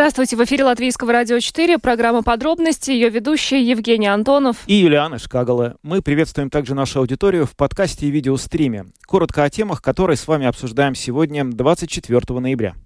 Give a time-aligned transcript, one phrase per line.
[0.00, 5.76] Здравствуйте, в эфире Латвийского радио 4, программа «Подробности», ее ведущие Евгений Антонов и Юлиана Шкагала.
[5.82, 8.86] Мы приветствуем также нашу аудиторию в подкасте и видеостриме.
[9.06, 12.76] Коротко о темах, которые с вами обсуждаем сегодня, 24 ноября.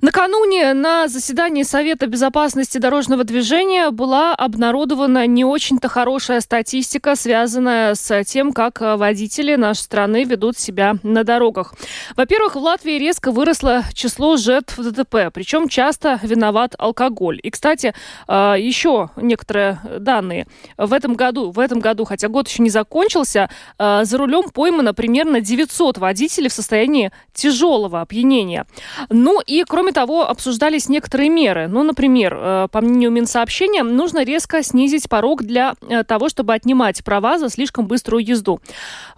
[0.00, 8.24] Накануне на заседании Совета безопасности дорожного движения была обнародована не очень-то хорошая статистика, связанная с
[8.24, 11.74] тем, как водители нашей страны ведут себя на дорогах.
[12.16, 17.38] Во-первых, в Латвии резко выросло число жертв ДТП, причем часто виноват алкоголь.
[17.42, 17.94] И, кстати,
[18.26, 20.46] а, еще некоторые данные.
[20.76, 24.94] В этом году, в этом году, хотя год еще не закончился, а, за рулем поймано
[24.94, 28.66] примерно 900 водителей в состоянии тяжелого опьянения.
[29.10, 31.68] Ну и, кроме того, обсуждались некоторые меры.
[31.68, 35.74] Ну, например, а, по мнению Минсообщения, нужно резко снизить порог для
[36.06, 38.60] того, чтобы отнимать права за слишком быструю езду.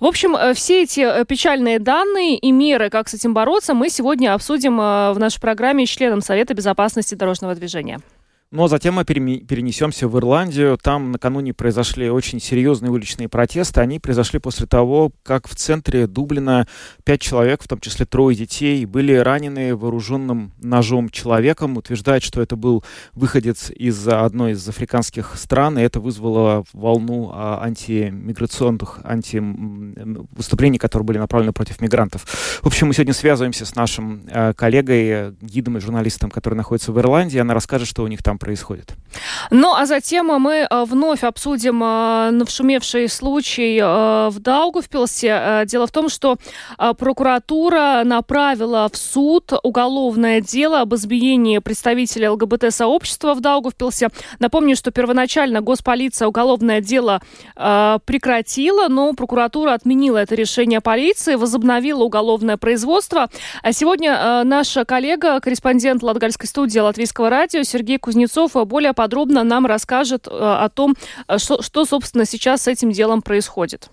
[0.00, 4.76] В общем, все эти печальные данные и меры, как с этим бороться, мы сегодня обсудим
[4.76, 8.00] в нашей программе с членом Совета безопасности дорожного движения.
[8.52, 10.76] А затем мы перенесемся в Ирландию.
[10.76, 13.80] Там накануне произошли очень серьезные уличные протесты.
[13.80, 16.66] Они произошли после того, как в центре Дублина
[17.04, 21.76] пять человек, в том числе трое детей, были ранены вооруженным ножом человеком.
[21.76, 22.82] Утверждает, что это был
[23.14, 29.40] выходец из одной из африканских стран, и это вызвало волну а, антимиграционных анти
[30.32, 32.24] выступлений, которые были направлены против мигрантов.
[32.62, 36.98] В общем, мы сегодня связываемся с нашим а, коллегой, гидом и журналистом, который находится в
[36.98, 37.38] Ирландии.
[37.38, 38.96] Она расскажет, что у них там происходит.
[39.50, 45.64] Ну, а затем мы э, вновь обсудим э, навшумевший случай э, в Даугавпилсе.
[45.66, 46.36] Дело в том, что
[46.98, 54.08] прокуратура направила в суд уголовное дело об избиении представителя ЛГБТ-сообщества в Даугавпилсе.
[54.38, 57.20] Напомню, что первоначально госполиция уголовное дело
[57.54, 63.28] прекратила, но прокуратура отменила это решение полиции, возобновила уголовное производство.
[63.62, 69.66] А сегодня наша коллега, корреспондент Латгальской студии Латвийского радио Сергей Кузнецов Кузнецов более подробно нам
[69.66, 70.94] расскажет э, о том,
[71.26, 73.90] э, что, что собственно, сейчас с этим делом происходит.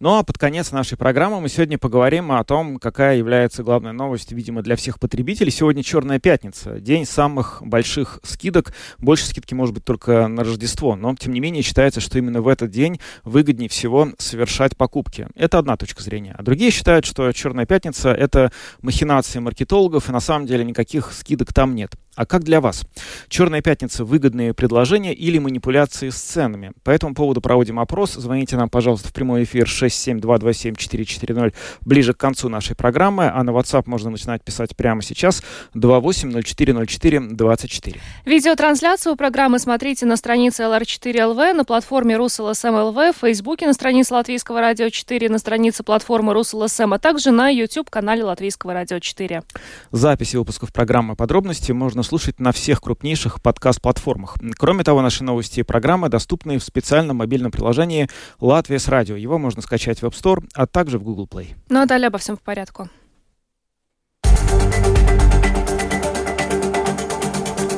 [0.00, 4.36] Ну а под конец нашей программы мы сегодня поговорим о том, какая является главной новостью,
[4.36, 5.50] видимо, для всех потребителей.
[5.50, 8.72] Сегодня Черная пятница, день самых больших скидок.
[8.98, 12.46] Больше скидки может быть только на Рождество, но тем не менее считается, что именно в
[12.46, 15.26] этот день выгоднее всего совершать покупки.
[15.34, 16.34] Это одна точка зрения.
[16.38, 21.52] А другие считают, что Черная пятница— это махинации маркетологов, и на самом деле никаких скидок
[21.52, 21.96] там нет.
[22.18, 22.82] А как для вас?
[23.28, 26.72] Черная пятница– выгодные предложения или манипуляции с ценами?
[26.82, 28.14] По этому поводу проводим опрос.
[28.14, 33.84] Звоните нам, пожалуйста, в прямой эфир 67227-440 ближе к концу нашей программы, а на WhatsApp
[33.86, 35.44] можно начинать писать прямо сейчас
[35.76, 38.00] 28040424.
[38.24, 44.88] Видеотрансляцию программы смотрите на странице LR4LV, на платформе RusLSM.LV, в Фейсбуке на странице Латвийского радио
[44.88, 49.44] 4, на странице платформы RusLSM, а также на YouTube-канале Латвийского радио 4.
[49.92, 54.36] Записи выпусков программы «Подробности» можно слушать на всех крупнейших подкаст-платформах.
[54.56, 58.08] Кроме того, наши новости и программы доступны в специальном мобильном приложении
[58.40, 59.14] «Латвия с радио».
[59.14, 61.48] Его можно скачать в App Store, а также в Google Play.
[61.68, 62.88] Ну а далее обо всем в порядку.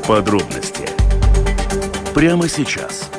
[0.07, 0.89] Подробности
[2.15, 3.09] прямо сейчас.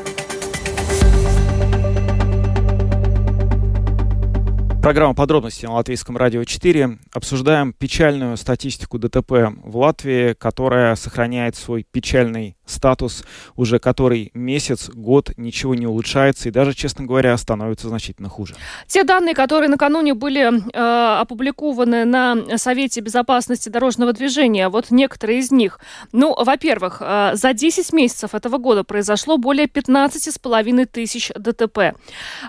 [4.81, 6.97] Программа подробности на Латвийском радио 4.
[7.13, 13.23] Обсуждаем печальную статистику ДТП в Латвии, которая сохраняет свой печальный статус
[13.55, 18.55] уже который месяц, год, ничего не улучшается и даже, честно говоря, становится значительно хуже.
[18.87, 25.51] Те данные, которые накануне были э, опубликованы на Совете безопасности дорожного движения, вот некоторые из
[25.51, 25.79] них.
[26.11, 31.77] Ну, во-первых, э, за 10 месяцев этого года произошло более 15,5 тысяч ДТП.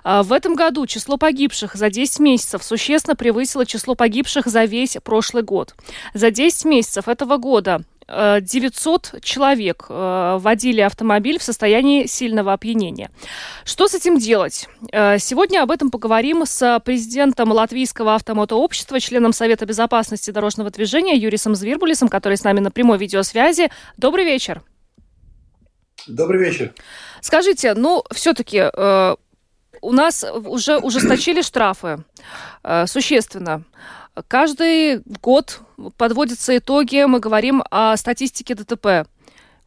[0.04, 4.96] Э, в этом году число погибших за 10 месяцев существенно превысило число погибших за весь
[5.04, 5.74] прошлый год.
[6.14, 13.10] За 10 месяцев этого года 900 человек э, водили автомобиль в состоянии сильного опьянения.
[13.64, 14.68] Что с этим делать?
[14.92, 21.54] Э, сегодня об этом поговорим с президентом Латвийского автомотообщества, членом Совета безопасности дорожного движения Юрисом
[21.54, 23.70] Звирбулисом, который с нами на прямой видеосвязи.
[23.96, 24.62] Добрый вечер.
[26.06, 26.74] Добрый вечер.
[27.20, 29.16] Скажите, ну, все-таки э,
[29.82, 32.04] у нас уже ужесточили штрафы
[32.62, 33.64] э, существенно.
[34.28, 35.60] Каждый год
[35.96, 39.08] подводятся итоги, мы говорим о статистике ДТП.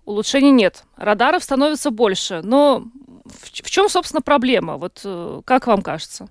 [0.05, 0.83] Улучшений нет.
[0.97, 2.41] Радаров становится больше.
[2.43, 2.85] Но
[3.25, 4.77] в, в чем, собственно, проблема?
[4.77, 6.27] Вот э, как вам кажется?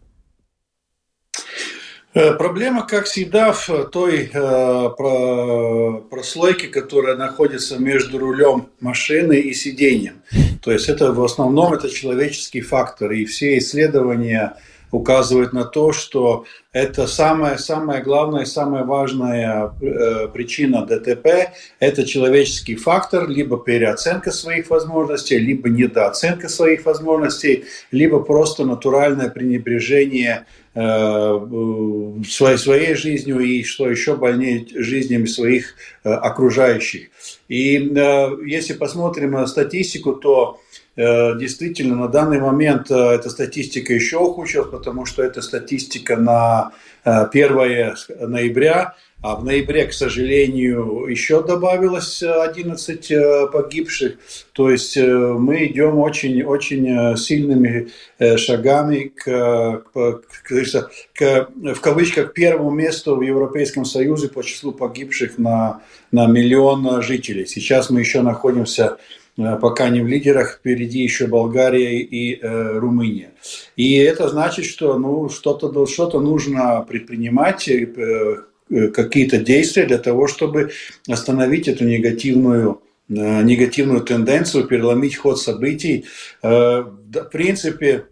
[2.14, 4.88] Э, проблема, как всегда, в той э,
[6.10, 10.22] прослойке, которая находится между рулем машины и сиденьем.
[10.62, 13.10] То есть это в основном это человеческий фактор.
[13.10, 14.56] И все исследования
[14.92, 21.50] указывают на то, что это самая, самая главная, самая важная э, причина ДТП–
[21.80, 30.46] это человеческий фактор, либо переоценка своих возможностей, либо недооценка своих возможностей, либо просто натуральное пренебрежение
[30.74, 37.08] своей, своей жизнью и, что еще больнее, жизнями своих э, окружающих.
[37.48, 40.58] И э, если посмотрим на статистику, то
[40.96, 46.72] Э, действительно, на данный момент э, эта статистика еще ухудшилась, потому что это статистика на
[47.02, 47.94] 1 э,
[48.26, 48.94] ноября,
[49.24, 54.16] а в ноябре, к сожалению, еще добавилось 11 погибших.
[54.52, 57.88] То есть мы идем очень-очень сильными
[58.36, 60.20] шагами к, к,
[61.14, 65.80] к, в кавычках, первому месту в Европейском Союзе по числу погибших на,
[66.12, 67.46] на миллион жителей.
[67.46, 68.98] Сейчас мы еще находимся
[69.36, 73.32] Э, пока не в лидерах, впереди еще Болгария и э, Румыния.
[73.76, 78.36] И это значит, что ну, что-то что нужно предпринимать, э, э,
[78.68, 80.70] какие-то действия для того, чтобы
[81.08, 86.06] остановить эту негативную э, негативную тенденцию, переломить ход событий.
[86.42, 88.06] Э, в принципе,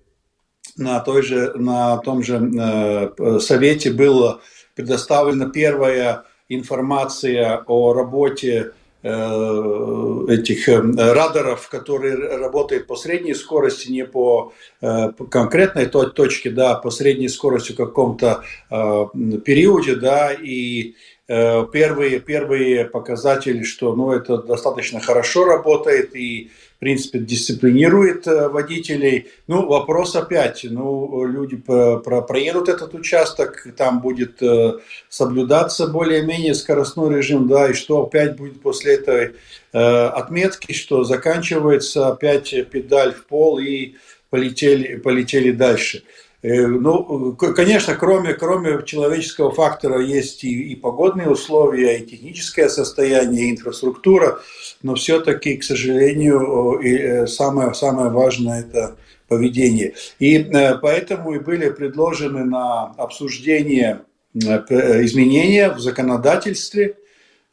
[0.76, 4.40] на, той же, на том же э, совете была
[4.74, 14.04] предоставлена первая информация о работе Э, этих э, радаров, которые работают по средней скорости, не
[14.04, 20.94] по, э, по конкретной точке, да, по средней скорости в каком-то периоде, да, и
[21.26, 26.50] первые, первые показатели, что ну, это достаточно хорошо работает, и
[26.82, 29.28] принципе, дисциплинирует э, водителей.
[29.46, 37.46] Ну, вопрос опять, ну, люди проедут этот участок, там будет э, соблюдаться более-менее скоростной режим,
[37.46, 39.36] да, и что опять будет после этой
[39.72, 43.94] э, отметки, что заканчивается опять педаль в пол и
[44.30, 46.02] полетели, полетели дальше.
[46.44, 53.50] Ну, конечно, кроме, кроме человеческого фактора есть и, и погодные условия, и техническое состояние, и
[53.52, 54.40] инфраструктура
[54.82, 58.96] но все-таки, к сожалению, э, самое, самое важное– это
[59.28, 59.94] поведение.
[60.18, 64.02] И э, поэтому и были предложены на обсуждение
[64.34, 66.96] э, изменения в законодательстве,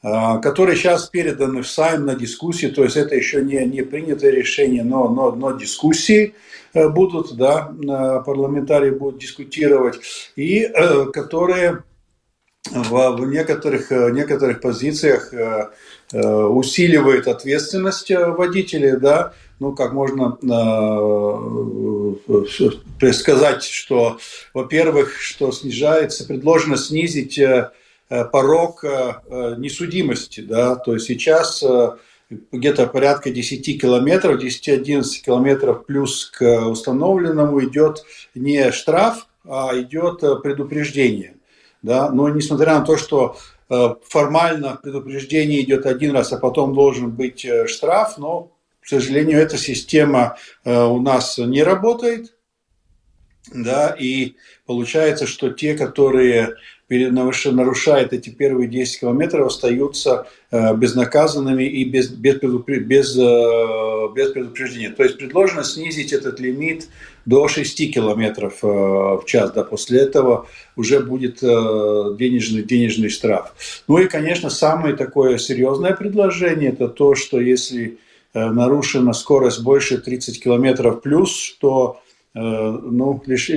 [0.01, 4.83] которые сейчас переданы в Сайм на дискуссии, то есть это еще не, не принятое решение,
[4.83, 6.35] но, но, но дискуссии
[6.73, 7.73] будут, да,
[8.25, 9.99] парламентарии будут дискутировать,
[10.37, 10.71] и
[11.11, 11.83] которые
[12.71, 15.33] в, в некоторых, некоторых позициях
[16.11, 20.45] Э, усиливает ответственность э, водителей, да, ну, как можно э,
[23.13, 24.17] сказать, что,
[24.55, 27.69] во-первых, что снижается, предложено снизить э,
[28.31, 31.91] порог э, несудимости, да, то есть сейчас э,
[32.51, 38.03] где-то порядка 10 километров, 10-11 километров плюс к установленному идет
[38.35, 41.35] не штраф, а идет предупреждение.
[41.81, 42.11] Да?
[42.11, 43.37] Но несмотря на то, что
[43.69, 48.51] Э, формально предупреждение идет один раз, а потом должен быть э, штраф, но,
[48.81, 52.35] к сожалению, эта система э, у нас не работает.
[53.53, 54.35] Да, и
[54.65, 56.55] получается, что те, которые
[56.89, 64.89] нарушают эти первые 10 километров, остаются безнаказанными и без, без, без, без предупреждения.
[64.89, 66.87] То есть предложено снизить этот лимит
[67.29, 69.51] до 6 километров э, в час.
[69.51, 73.53] Да, после этого уже будет э, денежный, денежный штраф.
[73.87, 77.99] Ну и, конечно, самое такое серьезное предложение– это то, что если
[78.33, 82.01] э, нарушена скорость больше 30 километров плюс, то
[82.41, 83.49] ну, лишь,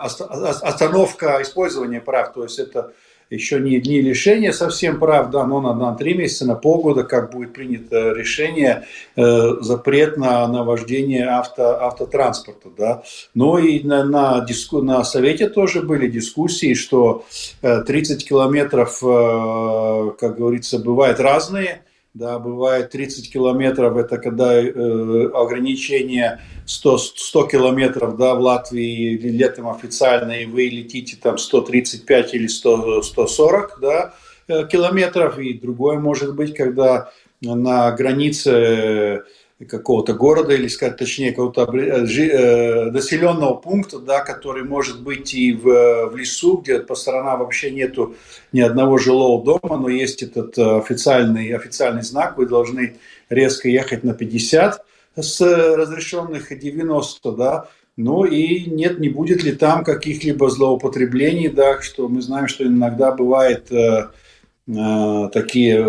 [0.00, 2.92] остановка использования прав, то есть это
[3.30, 7.30] еще не, не лишение совсем прав, да, но на, на три месяца, на полгода, как
[7.30, 8.84] будет принято решение,
[9.16, 12.68] э, запрет на, на вождение авто, автотранспорта.
[12.76, 13.02] Да.
[13.34, 17.24] Но и на, на, диску, на совете тоже были дискуссии, что
[17.62, 21.82] э, 30 километров, э, как говорится, бывают разные–
[22.14, 29.68] да, бывает 30 километров, это когда э, ограничение 100, 100 километров, да, в Латвии летом
[29.68, 34.14] официально, и вы летите там 135 или 100, 140, да,
[34.48, 39.22] э, километров, и другое может быть, когда на границе
[39.68, 45.52] какого-то города, или сказать точнее, какого-то э, э, населенного пункта, да, который может быть и
[45.52, 48.14] в, в лесу, где по сторонам вообще нету
[48.52, 52.96] ни одного жилого дома, но есть этот э, официальный, официальный знак, вы должны
[53.28, 54.84] резко ехать на 50
[55.16, 62.08] с разрешенных 90, да, Ну и нет, не будет ли там каких-либо злоупотреблений, да, что
[62.08, 64.08] мы знаем, что иногда бывает э,
[64.76, 65.84] Э, такие,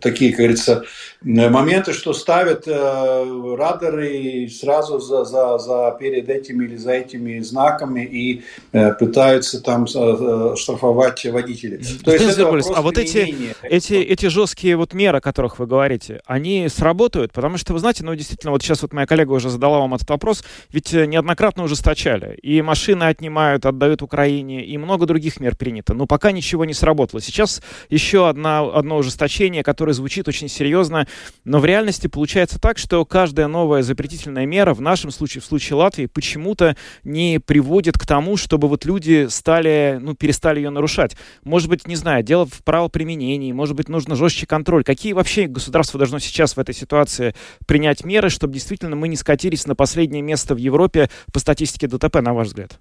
[0.00, 0.84] такие, как говорится,
[1.22, 8.04] моменты, что ставят э, радары сразу за, за, за перед этими или за этими знаками
[8.04, 11.78] и э, пытаются там штрафовать водителей.
[12.04, 16.20] То есть это а вот эти, эти, эти жесткие вот меры, о которых вы говорите,
[16.26, 17.32] они сработают?
[17.32, 20.08] Потому что, вы знаете, ну действительно, вот сейчас вот моя коллега уже задала вам этот
[20.08, 22.36] вопрос, ведь неоднократно ужесточали.
[22.36, 25.92] И машины отнимают, отдают Украине, и много других мер принято.
[25.92, 27.20] Но пока ничего не сработало.
[27.20, 31.06] Сейчас еще одна, одно ужесточение, которое звучит очень серьезно,
[31.44, 35.76] но в реальности получается так, что каждая новая запретительная мера, в нашем случае, в случае
[35.76, 41.16] Латвии, почему-то не приводит к тому, чтобы вот люди стали, ну, перестали ее нарушать.
[41.42, 44.84] Может быть, не знаю, дело в правоприменении, может быть, нужно жестче контроль.
[44.84, 47.34] Какие вообще государство должно сейчас в этой ситуации
[47.66, 52.16] принять меры, чтобы действительно мы не скатились на последнее место в Европе по статистике ДТП,
[52.20, 52.78] на ваш взгляд?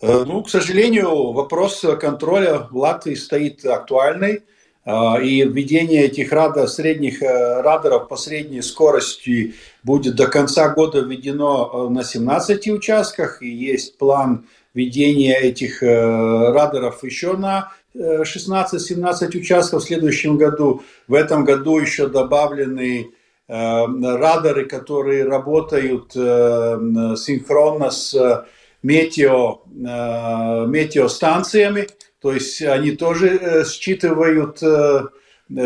[0.00, 4.42] Э, ну, к сожалению, вопрос контроля в Латвии стоит актуальный.
[4.86, 11.00] Э, и введение этих радар, средних э, радаров по средней скорости будет до конца года
[11.00, 13.42] введено на 17 участках.
[13.42, 20.82] И есть план введения этих радаров еще на 16-17 участков в следующем году.
[21.08, 23.10] В этом году еще добавлены
[23.48, 28.44] радары, которые работают синхронно с
[28.86, 31.88] метео, э, метеостанциями,
[32.26, 35.04] то есть они тоже э, считывают, э,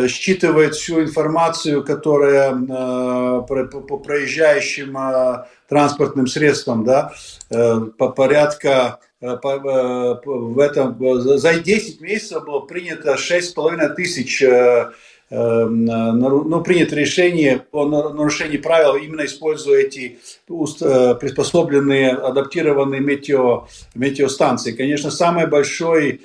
[0.09, 4.95] считывают всю информацию, которая по проезжающим
[5.71, 7.15] транспортным средствам, да,
[7.49, 14.43] по порядка в этом, за 10 месяцев было принято 6,5 тысяч
[15.31, 24.73] ну, принято решение о нарушении правил, именно используя эти э, приспособленные, адаптированные метео, метеостанции.
[24.73, 26.19] Конечно, самое большое э,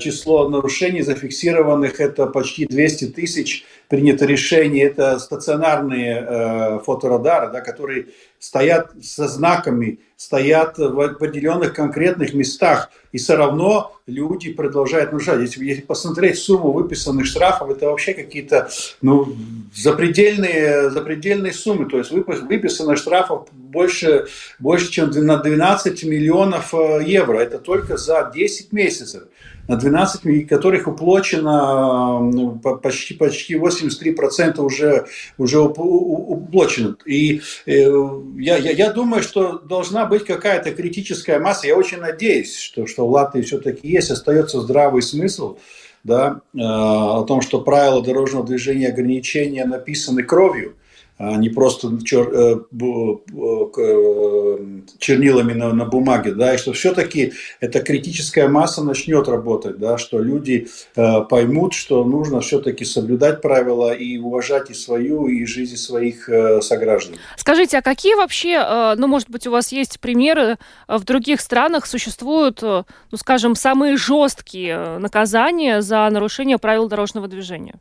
[0.00, 8.06] число нарушений зафиксированных, это почти 200 тысяч принято решение, это стационарные э, фоторадары, да, которые
[8.38, 15.40] стоят со знаками, стоят в определенных конкретных местах, и все равно люди продолжают нарушать.
[15.40, 18.70] Если, если посмотреть сумму выписанных штрафов, это вообще какие-то
[19.02, 19.34] ну,
[19.74, 21.86] запредельные, запредельные суммы.
[21.86, 24.26] То есть выписано штрафов больше,
[24.58, 27.38] больше, чем на 12 миллионов э, евро.
[27.38, 29.24] Это только за 10 месяцев
[29.70, 32.50] на 12, которых уплочено
[32.82, 35.06] почти, почти 83% уже,
[35.38, 36.96] уже уплочено.
[37.06, 41.68] И э, я, я, я думаю, что должна быть какая-то критическая масса.
[41.68, 45.58] Я очень надеюсь, что, что в Латвии все-таки есть, остается здравый смысл
[46.02, 50.74] да, э, о том, что правила дорожного движения ограничения написаны кровью
[51.20, 54.56] не просто чер, э, э,
[54.98, 60.18] чернилами на, на бумаге, да, и что все-таки эта критическая масса начнет работать, да, что
[60.18, 66.30] люди э, поймут, что нужно все-таки соблюдать правила и уважать и свою, и жизнь своих
[66.62, 67.16] сограждан.
[67.36, 70.56] Скажите, а какие вообще, ну, может быть, у вас есть примеры
[70.88, 72.84] в других странах существуют, ну,
[73.16, 77.74] скажем, самые жесткие наказания за нарушение правил дорожного движения?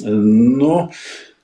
[0.00, 0.90] Ну,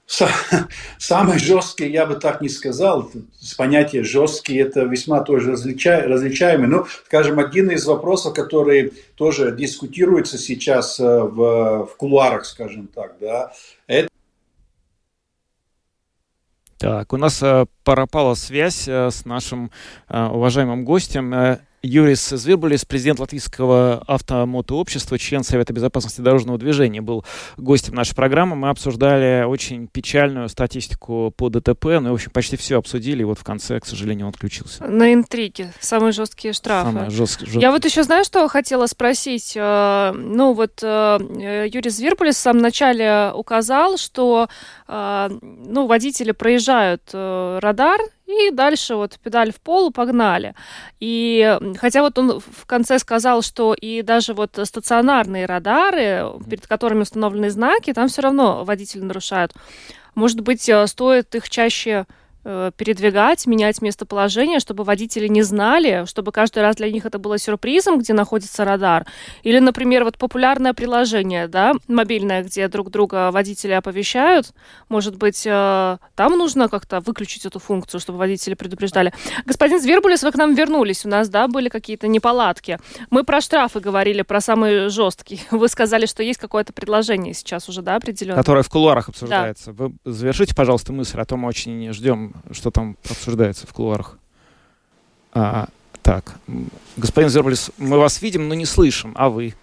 [0.98, 3.10] Самый жесткий, я бы так не сказал,
[3.56, 6.66] понятие жесткий, это весьма тоже различа, различаемый.
[6.66, 13.16] Ну, скажем, один из вопросов, который тоже дискутируется сейчас э, в, в кулуарах, скажем так,
[13.20, 13.52] да,
[13.86, 14.08] это
[16.78, 19.70] так, у нас э, пропала связь э, с нашим
[20.08, 21.58] уважаемым гостем.
[21.82, 27.24] Юрис Звирбулис, президент Латвийского автомотообщества, член Совета безопасности дорожного движения, был
[27.56, 28.56] гостем нашей программы.
[28.56, 33.38] Мы обсуждали очень печальную статистику по ДТП, ну, в общем, почти все обсудили, и вот
[33.38, 34.84] в конце, к сожалению, он отключился.
[34.84, 35.72] На интриге.
[35.80, 36.90] Самые жесткие штрафы.
[36.90, 37.40] Самые жест...
[37.40, 37.54] Жест...
[37.54, 39.52] Я вот еще знаю, что хотела спросить.
[39.56, 44.48] Э, ну, вот э, Юрий Звирбулис в самом начале указал, что
[44.88, 50.54] э, ну, водители проезжают радар, и дальше вот педаль в пол, погнали.
[51.00, 57.02] И хотя вот он в конце сказал, что и даже вот стационарные радары, перед которыми
[57.02, 59.54] установлены знаки, там все равно водители нарушают.
[60.14, 62.06] Может быть, э, стоит их чаще
[62.76, 67.98] передвигать, менять местоположение, чтобы водители не знали, чтобы каждый раз для них это было сюрпризом,
[67.98, 69.06] где находится радар.
[69.42, 74.52] Или, например, вот популярное приложение, да, мобильное, где друг друга водители оповещают.
[74.88, 79.12] Может быть, э, там нужно как-то выключить эту функцию, чтобы водители предупреждали.
[79.44, 81.04] Господин Звербулис, вы к нам вернулись.
[81.04, 82.78] У нас, да, были какие-то неполадки.
[83.10, 85.40] Мы про штрафы говорили, про самые жесткие.
[85.50, 88.38] Вы сказали, что есть какое-то предложение сейчас уже, да, определенное?
[88.38, 89.72] Которое в кулуарах обсуждается.
[89.72, 89.84] Да.
[89.84, 94.18] Вы завершите, пожалуйста, мысль, а то мы очень не ждем, что там обсуждается в кулуарах.
[95.32, 95.68] А,
[96.02, 96.36] так,
[96.96, 99.54] господин Зерблис, мы вас видим, но не слышим, а вы?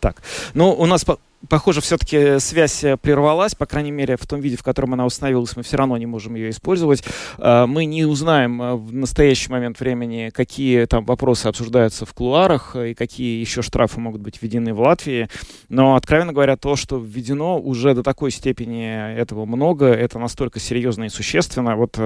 [0.00, 0.22] Так,
[0.54, 1.04] ну, у нас
[1.48, 5.56] Похоже, все-таки связь э, прервалась, по крайней мере, в том виде, в котором она установилась,
[5.56, 7.02] мы все равно не можем ее использовать.
[7.38, 12.76] А, мы не узнаем э, в настоящий момент времени, какие там вопросы обсуждаются в кулуарах
[12.76, 15.30] э, и какие еще штрафы могут быть введены в Латвии.
[15.70, 21.04] Но, откровенно говоря, то, что введено уже до такой степени этого много, это настолько серьезно
[21.04, 21.74] и существенно.
[21.74, 21.98] Вот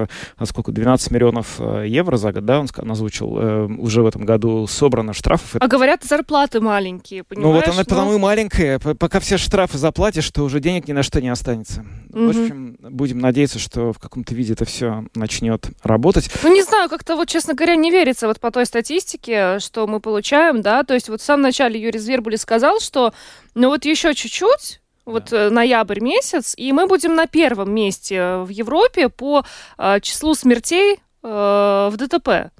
[0.45, 3.33] сколько, 12 миллионов евро за год, да, он озвучил,
[3.79, 5.57] уже в этом году собрано штрафов.
[5.59, 7.47] А говорят, зарплаты маленькие, понимаешь?
[7.47, 11.01] Ну вот она потому и маленькая, пока все штрафы заплатишь, то уже денег ни на
[11.01, 11.81] что не останется.
[11.81, 12.25] Mm-hmm.
[12.25, 16.29] В общем, будем надеяться, что в каком-то виде это все начнет работать.
[16.43, 19.99] Ну, не знаю, как-то вот, честно говоря, не верится вот по той статистике, что мы
[19.99, 23.13] получаем, да, то есть вот в самом начале Юрий Звербули сказал, что
[23.55, 25.47] ну вот еще чуть-чуть, вот да.
[25.47, 29.43] Э, ноябрь месяц, и мы будем на первом месте в Европе по
[29.77, 31.27] э, числу смертей э,
[31.91, 32.51] в ДТП.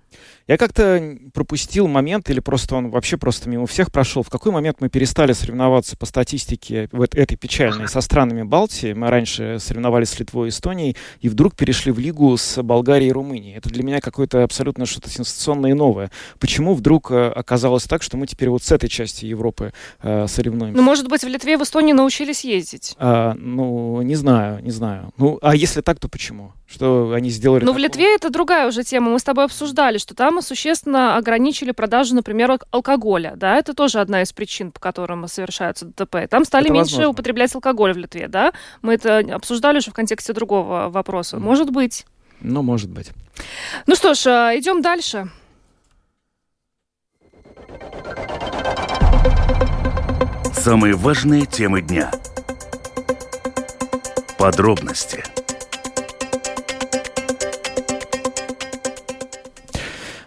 [0.47, 4.21] Я как-то пропустил момент, или просто он вообще просто мимо всех прошел.
[4.21, 8.93] В какой момент мы перестали соревноваться по статистике в этой печальной со странами Балтии?
[8.93, 13.11] Мы раньше соревновались с Литвой и Эстонией, и вдруг перешли в лигу с Болгарией и
[13.11, 13.57] Румынией.
[13.57, 16.11] Это для меня какое-то абсолютно что-то сенсационное и новое.
[16.37, 19.73] Почему вдруг э, оказалось так, что мы теперь вот с этой части Европы
[20.03, 20.77] э, соревнуемся?
[20.77, 22.95] Ну, может быть, в Литве и в Эстонии научились ездить?
[22.99, 25.11] А, ну, не знаю, не знаю.
[25.17, 26.53] Ну, а если так, то почему?
[26.67, 27.63] Что они сделали?
[27.63, 29.11] Ну, в Литве это другая уже тема.
[29.11, 33.33] Мы с тобой обсуждали, что там существенно ограничили продажу, например, алкоголя.
[33.35, 36.27] Да, это тоже одна из причин, по которым совершаются ДТП.
[36.29, 37.09] Там стали это меньше возможно.
[37.09, 38.51] употреблять алкоголь в Литве, да?
[38.81, 41.37] Мы это обсуждали уже в контексте другого вопроса.
[41.37, 41.41] Mm.
[41.41, 42.05] Может быть.
[42.41, 43.11] Ну, может быть.
[43.85, 45.29] Ну что ж, а, идем дальше.
[50.53, 52.11] Самые важные темы дня.
[54.39, 55.23] Подробности–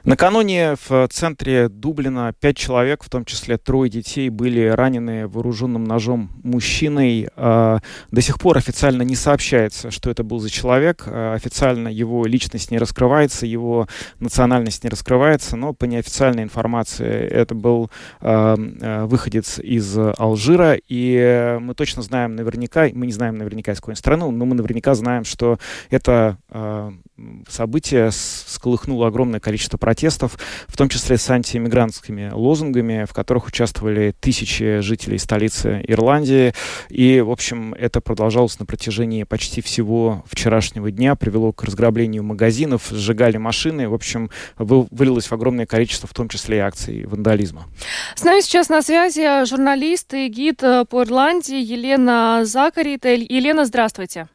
[0.09, 6.31] Накануне в центре Дублина пять человек, в том числе трое детей, были ранены вооруженным ножом
[6.43, 7.29] мужчиной.
[7.37, 11.05] А, до сих пор официально не сообщается, что это был за человек.
[11.05, 13.87] А, официально его личность не раскрывается, его
[14.19, 17.91] национальность не раскрывается, но по неофициальной информации это был
[18.23, 18.57] а,
[19.05, 20.79] выходец из Алжира.
[20.89, 24.95] И мы точно знаем наверняка, мы не знаем наверняка из какой страны, но мы наверняка
[24.95, 25.59] знаем, что
[25.91, 26.39] это
[27.49, 34.81] событие сколыхнуло огромное количество протестов, в том числе с антииммигрантскими лозунгами, в которых участвовали тысячи
[34.81, 36.55] жителей столицы Ирландии.
[36.89, 42.89] И, в общем, это продолжалось на протяжении почти всего вчерашнего дня, привело к разграблению магазинов,
[42.91, 43.89] сжигали машины.
[43.89, 47.67] В общем, вылилось в огромное количество, в том числе и акций вандализма.
[48.15, 53.09] С нами сейчас на связи журналист и гид по Ирландии Елена Закарита.
[53.09, 54.29] Елена, здравствуйте.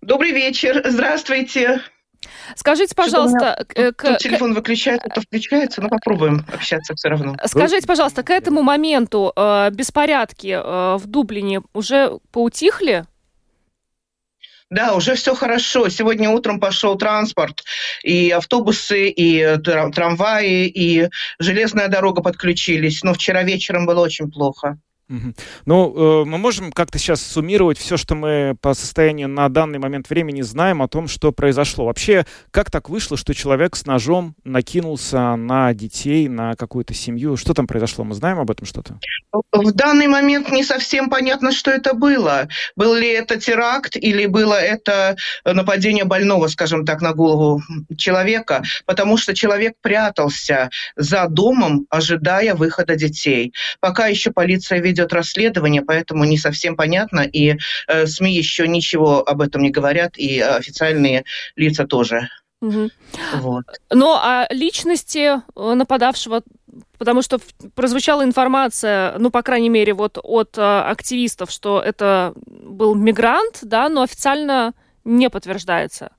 [0.00, 1.82] Добрый вечер, здравствуйте.
[2.56, 3.64] Скажите, пожалуйста...
[3.68, 7.36] К, к, телефон выключается, то включается, но попробуем общаться все равно.
[7.44, 13.04] Скажите, пожалуйста, к этому моменту э, беспорядки э, в Дублине уже поутихли?
[14.70, 15.88] Да, уже все хорошо.
[15.88, 17.64] Сегодня утром пошел транспорт,
[18.04, 21.08] и автобусы, и трамваи, и
[21.40, 23.02] железная дорога подключились.
[23.02, 24.78] Но вчера вечером было очень плохо.
[25.66, 30.08] Ну, э, мы можем как-то сейчас суммировать все, что мы по состоянию на данный момент
[30.08, 31.86] времени знаем о том, что произошло.
[31.86, 37.36] Вообще, как так вышло, что человек с ножом накинулся на детей, на какую-то семью?
[37.36, 38.04] Что там произошло?
[38.04, 38.98] Мы знаем об этом что-то?
[39.52, 42.48] В данный момент не совсем понятно, что это было.
[42.76, 47.62] Был ли это теракт или было это нападение больного, скажем так, на голову
[47.96, 53.52] человека, потому что человек прятался за домом, ожидая выхода детей.
[53.80, 57.56] Пока еще полиция ведет идет расследование, поэтому не совсем понятно, и
[57.88, 61.24] э, СМИ еще ничего об этом не говорят, и официальные
[61.56, 62.28] лица тоже.
[62.60, 62.90] Угу.
[63.36, 63.64] Вот.
[63.90, 66.42] Но а личности э, нападавшего,
[66.98, 67.38] потому что
[67.74, 73.88] прозвучала информация, ну, по крайней мере, вот от а, активистов, что это был мигрант, да,
[73.88, 76.10] но официально не подтверждается.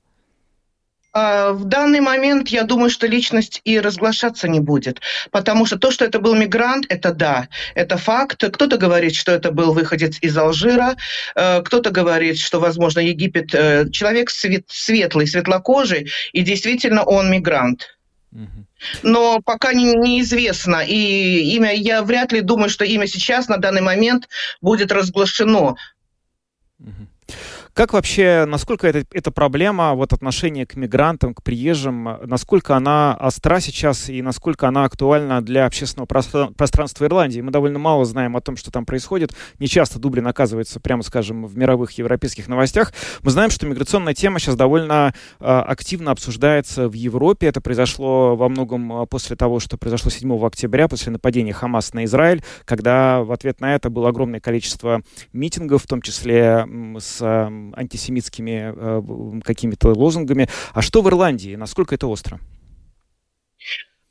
[1.12, 5.90] А, в данный момент я думаю, что личность и разглашаться не будет, потому что то,
[5.90, 8.42] что это был мигрант, это да, это факт.
[8.42, 10.96] Кто-то говорит, что это был выходец из Алжира,
[11.34, 17.98] э, кто-то говорит, что, возможно, Египет э, человек свет, светлый, светлокожий, и действительно он мигрант.
[19.02, 20.82] Но пока не, неизвестно.
[20.84, 24.28] И имя, я вряд ли думаю, что имя сейчас на данный момент
[24.62, 25.76] будет разглашено.
[27.74, 33.60] Как вообще, насколько это, эта проблема, вот отношение к мигрантам, к приезжим, насколько она остра
[33.60, 37.40] сейчас и насколько она актуальна для общественного пространства Ирландии?
[37.40, 39.34] Мы довольно мало знаем о том, что там происходит.
[39.58, 42.92] Не часто Дублин оказывается, прямо скажем, в мировых европейских новостях.
[43.22, 47.46] Мы знаем, что миграционная тема сейчас довольно э, активно обсуждается в Европе.
[47.46, 52.04] Это произошло во многом а, после того, что произошло 7 октября, после нападения Хамас на
[52.04, 55.00] Израиль, когда в ответ на это было огромное количество
[55.32, 56.66] митингов, в том числе
[56.98, 60.48] с антисемитскими э, какими-то лозунгами.
[60.72, 61.56] А что в Ирландии?
[61.56, 62.40] Насколько это остро?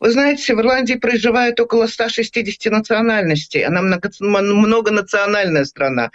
[0.02, 3.64] Вы знаете, в Ирландии проживает около 160 национальностей.
[3.64, 6.10] Она много, многонациональная страна.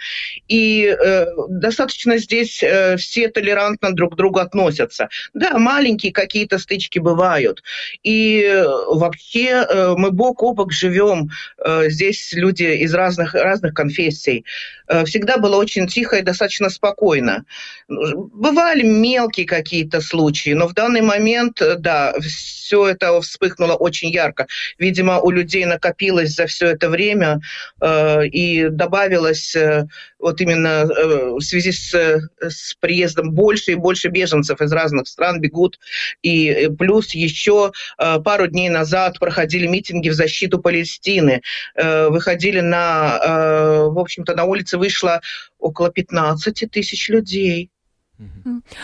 [0.49, 5.07] И э, достаточно здесь э, все толерантно друг к другу относятся.
[5.33, 7.63] Да, маленькие какие-то стычки бывают.
[8.03, 11.29] И э, вообще э, мы бок о бок живем.
[11.65, 14.43] Э, здесь люди из разных, разных конфессий.
[14.89, 17.45] Э, всегда было очень тихо и достаточно спокойно.
[17.87, 24.47] Бывали мелкие какие-то случаи, но в данный момент, э, да, все это вспыхнуло очень ярко.
[24.77, 27.39] Видимо, у людей накопилось за все это время
[27.81, 29.85] э, и добавилось э,
[30.19, 31.93] вот именно э, в связи с,
[32.41, 35.79] с приездом больше и больше беженцев из разных стран бегут.
[36.21, 41.41] И э, плюс еще э, пару дней назад проходили митинги в защиту Палестины.
[41.75, 45.21] Э, выходили на, э, в общем-то, на улице вышло
[45.59, 47.69] около 15 тысяч людей.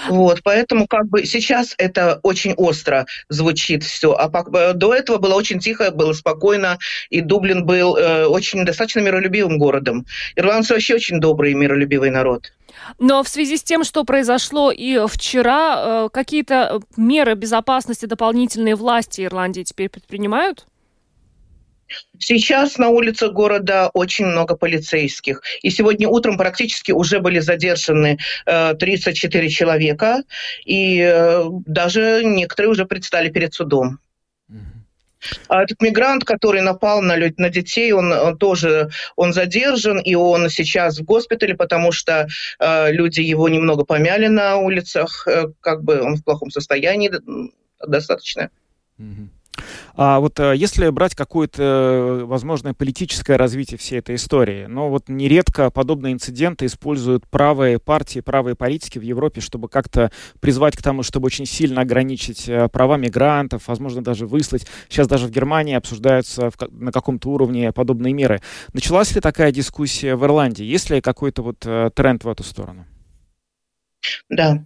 [0.10, 5.36] Вот, поэтому как бы сейчас это очень остро звучит все, а э, до этого было
[5.36, 6.78] очень тихо, было спокойно,
[7.10, 10.06] и Дублин был э, очень достаточно миролюбивым городом.
[10.36, 12.54] Ирландцы вообще очень добрый и миролюбивый народ.
[13.00, 19.22] Но в связи с тем, что произошло и вчера, э, какие-то меры безопасности дополнительные власти
[19.22, 20.66] Ирландии теперь предпринимают?
[22.20, 25.42] Сейчас на улицах города очень много полицейских.
[25.62, 30.24] И сегодня утром практически уже были задержаны э, 34 человека.
[30.66, 34.00] И э, даже некоторые уже предстали перед судом.
[35.48, 40.16] А этот мигрант, который напал на, люд, на детей, он, он тоже он задержан, и
[40.16, 42.28] он сейчас в госпитале, потому что
[42.60, 47.12] э, люди его немного помяли на улицах, э, как бы он в плохом состоянии
[47.86, 48.50] достаточно.
[49.00, 49.28] Mm-hmm.
[49.96, 55.08] А вот э, если брать какое-то э, возможное политическое развитие всей этой истории, но вот
[55.08, 61.04] нередко подобные инциденты используют правые партии, правые политики в Европе, чтобы как-то призвать к тому,
[61.04, 64.66] чтобы очень сильно ограничить э, права мигрантов, возможно, даже выслать.
[64.90, 68.42] Сейчас даже в Германии обсуждаются на каком-то уровне подобные меры.
[68.74, 70.66] Началась ли такая дискуссия в Ирландии?
[70.66, 72.86] Есть ли какой-то вот тренд в эту сторону?
[74.30, 74.66] Да,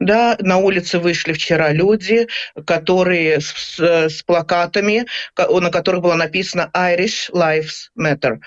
[0.00, 2.26] да, на улице вышли вчера люди,
[2.64, 8.38] которые с, с плакатами, на которых было написано Irish Lives Matter.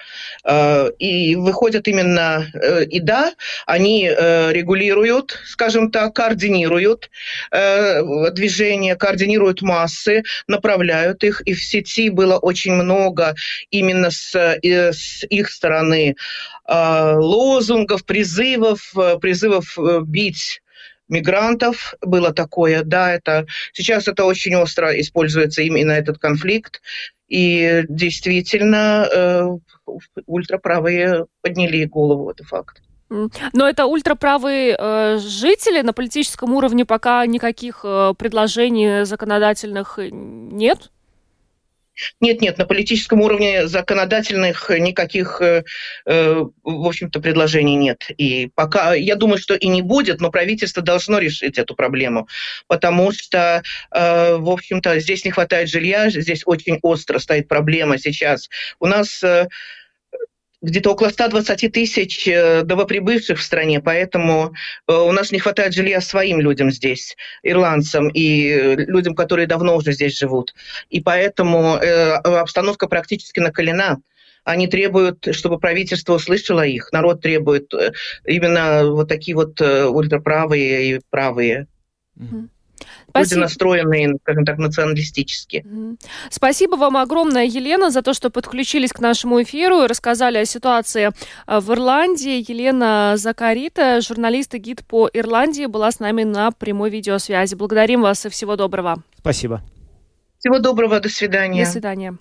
[0.46, 3.34] Э, и выходят именно, э, и да,
[3.66, 7.10] они э, регулируют, скажем так, координируют
[7.52, 11.42] движение, координируют массы, направляют их.
[11.42, 13.36] И в сети было очень много
[13.70, 16.16] именно с, с их стороны
[16.68, 20.62] лозунгов, призывов, призывов бить
[21.10, 26.82] мигрантов было такое, да, это сейчас это очень остро используется именно этот конфликт,
[27.28, 29.48] и действительно э,
[30.26, 32.82] ультраправые подняли голову, это факт.
[33.10, 40.91] Но это ультраправые э, жители на политическом уровне пока никаких э, предложений законодательных нет?
[42.20, 45.64] Нет, нет, на политическом уровне законодательных никаких, э,
[46.06, 48.08] э, в общем-то, предложений нет.
[48.18, 52.28] И пока, я думаю, что и не будет, но правительство должно решить эту проблему,
[52.68, 58.50] потому что, э, в общем-то, здесь не хватает жилья, здесь очень остро стоит проблема сейчас.
[58.80, 59.24] У нас
[60.62, 64.54] где-то около 120 тысяч э, новоприбывших в стране, поэтому
[64.88, 69.93] э, у нас не хватает жилья своим людям здесь, ирландцам и людям, которые давно уже
[69.93, 70.54] здесь живут.
[70.89, 74.00] И поэтому э, обстановка практически накалена.
[74.43, 76.91] Они требуют, чтобы правительство услышало их.
[76.91, 77.72] Народ требует
[78.26, 81.67] именно вот такие вот ультраправые и правые.
[83.10, 83.36] Спасибо.
[83.36, 85.65] Люди настроенные, скажем так, националистически.
[86.30, 91.12] Спасибо вам огромное, Елена, за то, что подключились к нашему эфиру и рассказали о ситуации
[91.48, 92.43] э, в Ирландии.
[92.50, 97.56] Елена Закарита, журналист и гид по Ирландии, была с нами на прямой видеосвязи.
[97.56, 99.04] Благодарим вас и всего доброго.
[99.17, 99.62] Спасибо.
[100.39, 101.65] Всего доброго, до свидания.
[101.65, 102.17] До свидания.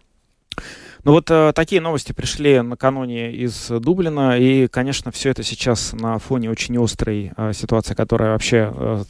[1.08, 6.18] Ну вот э, такие новости пришли накануне из Дублина, и, конечно, все это сейчас на
[6.18, 9.04] фоне очень острой э, ситуации, которая вообще э,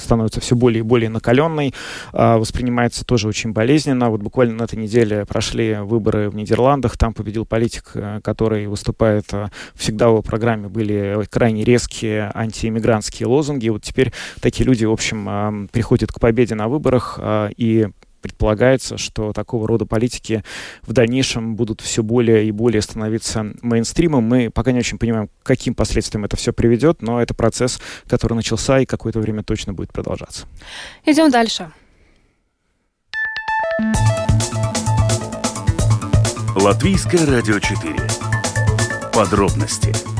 [0.00, 1.74] становится все более и более накаленной,
[2.14, 4.08] э, воспринимается тоже очень болезненно.
[4.08, 9.26] Вот буквально на этой неделе прошли выборы в Нидерландах, там победил политик, э, который выступает,
[9.34, 13.68] э, всегда в программе были крайне резкие антииммигрантские лозунги.
[13.68, 17.88] Вот теперь такие люди, в общем, э, приходят к победе на выборах э, и
[18.22, 20.42] предполагается, что такого рода политики
[20.82, 24.24] в дальнейшем будут все более и более становиться мейнстримом.
[24.24, 28.34] Мы пока не очень понимаем, к каким последствиям это все приведет, но это процесс, который
[28.34, 30.46] начался и какое-то время точно будет продолжаться.
[31.04, 31.70] Идем дальше.
[36.54, 37.96] Латвийское радио 4.
[39.12, 40.11] Подробности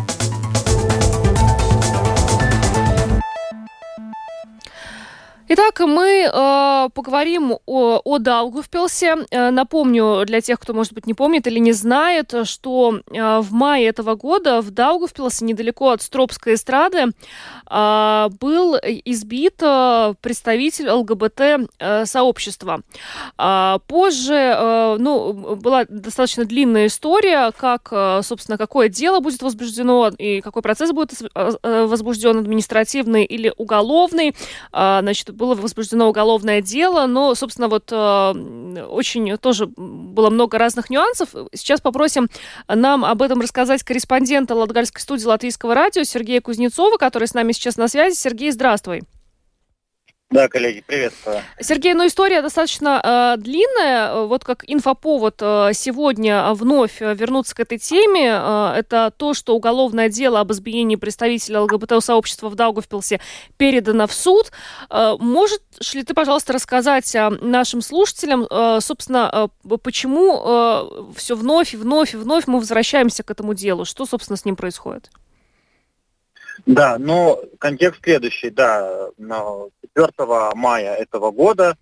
[5.54, 9.26] Итак, мы э, поговорим о, о Даугавпилсе.
[9.30, 13.52] Э, напомню для тех, кто, может быть, не помнит или не знает, что э, в
[13.52, 17.08] мае этого года в Даугавпилсе, недалеко от Стропской эстрады,
[17.70, 22.80] э, был избит э, представитель ЛГБТ-сообщества.
[23.36, 30.12] Э, позже, э, ну, была достаточно длинная история, как, э, собственно, какое дело будет возбуждено
[30.16, 34.34] и какой процесс будет э, возбужден, административный или уголовный.
[34.72, 40.88] Э, значит, было возбуждено уголовное дело, но, собственно, вот э, очень тоже было много разных
[40.88, 41.30] нюансов.
[41.52, 42.28] Сейчас попросим
[42.68, 47.76] нам об этом рассказать корреспондента Латгальской студии Латвийского радио Сергея Кузнецова, который с нами сейчас
[47.76, 48.14] на связи.
[48.14, 49.02] Сергей, здравствуй.
[50.32, 51.42] Да, коллеги, приветствую.
[51.60, 54.24] Сергей, ну история достаточно э, длинная.
[54.24, 58.30] Вот как инфоповод э, сегодня вновь вернуться к этой теме.
[58.32, 63.20] Э, это то, что уголовное дело об избиении представителя ЛГБТ-сообщества в Даугавпилсе
[63.58, 64.52] передано в суд.
[64.88, 65.60] Э, можешь
[65.92, 71.76] ли ты, пожалуйста, рассказать э, нашим слушателям, э, собственно, э, почему э, все вновь и
[71.76, 73.84] вновь и вновь мы возвращаемся к этому делу?
[73.84, 75.10] Что, собственно, с ним происходит?
[76.66, 81.76] Да, но контекст следующий, да, 4 мая этого года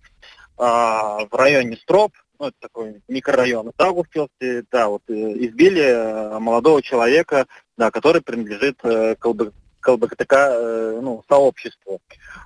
[0.57, 6.81] а, в районе Строп, ну, это такой микрорайон Даугавпилсе, да, вот э, избили э, молодого
[6.81, 7.45] человека,
[7.77, 12.01] да, который принадлежит э, к, ЛБ, к ЛБГТК ну, сообществу.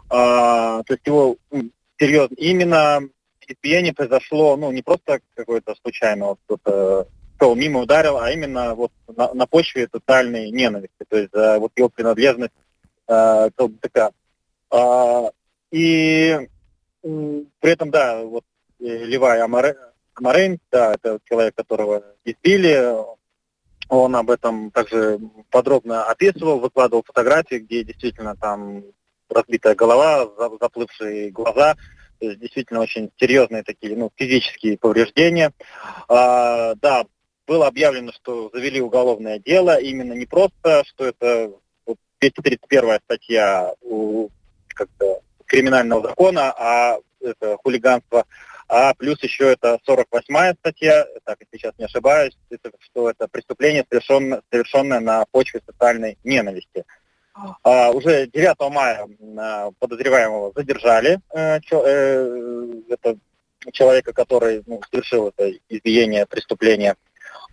[0.10, 1.38] А, то есть его
[1.98, 3.00] серьезно, именно
[3.48, 7.08] избиение произошло, ну, не просто какое-то случайно, вот
[7.40, 11.72] шел мимо, ударил, а именно вот на, на почве тотальной ненависти, то есть за вот
[11.76, 12.54] его принадлежность
[13.08, 14.12] э, к ЛГБТК.
[14.72, 15.32] А,
[15.72, 16.48] и
[17.02, 18.44] при этом, да, вот
[18.80, 22.96] Левай Амарейн, да, это человек, которого избили,
[23.90, 25.20] он об этом также
[25.52, 28.84] подробно описывал, выкладывал фотографии, где действительно там
[29.30, 30.28] разбитая голова,
[30.60, 31.76] заплывшие глаза,
[32.20, 35.52] то есть действительно очень серьезные такие, ну, физические повреждения.
[36.08, 37.06] А, да,
[37.48, 41.52] было объявлено, что завели уголовное дело, именно не просто, что это
[41.86, 44.30] вот, 231 статья у,
[44.70, 48.26] как-то, криминального закона, а это хулиганство,
[48.68, 53.86] а плюс еще это 48-я статья, так, если сейчас не ошибаюсь, это, что это преступление,
[53.88, 56.84] совершенное, совершенное на почве социальной ненависти.
[57.64, 63.18] А, уже 9 мая а, подозреваемого задержали, э, чё, э, это
[63.74, 66.96] человека, который ну, совершил это избиение, преступление.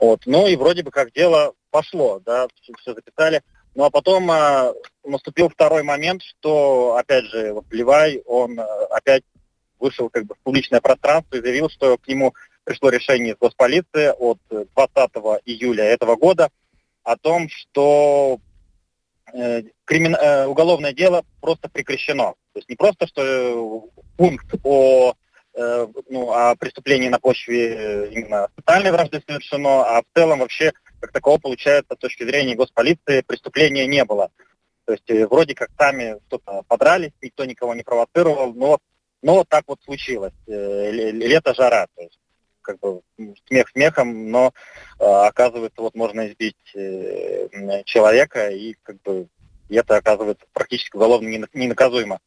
[0.03, 0.23] Вот.
[0.27, 3.41] Ну и вроде бы как дело пошло, да, все, все записали.
[3.77, 9.23] Ну а потом э, наступил второй момент, что, опять же, вот Левай, он э, опять
[9.79, 12.35] вышел как бы в публичное пространство и заявил, что к нему
[12.65, 15.11] пришло решение из госполиции от 20
[15.45, 16.51] июля этого года
[17.05, 18.41] о том, что
[19.33, 20.17] э, кримин...
[20.17, 22.35] э, уголовное дело просто прекращено.
[22.55, 25.15] То есть не просто, что э, пункт о
[25.55, 30.73] Э, ну, о преступлении на почве э, именно социальной вражды совершено, а в целом вообще
[30.99, 34.31] как такого получается с точки зрения госполиции преступления не было.
[34.87, 38.79] То есть э, вроде как сами что-то подрались, никто никого не провоцировал, но,
[39.21, 40.33] но так вот случилось.
[40.47, 42.19] Лето, жара, то есть
[42.63, 43.03] как бы
[43.47, 44.55] смех смехом, но
[44.99, 46.57] оказывается вот можно избить
[47.85, 49.27] человека и как бы
[49.73, 52.19] и это оказывается практически уголовно ненаказуемо.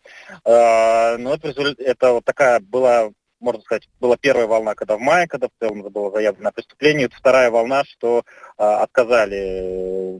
[0.43, 5.27] А, но это, это вот такая была, можно сказать, была первая волна, когда в мае,
[5.27, 8.23] когда в целом было заявлено на преступление, это вторая волна, что
[8.57, 10.19] а, отказали,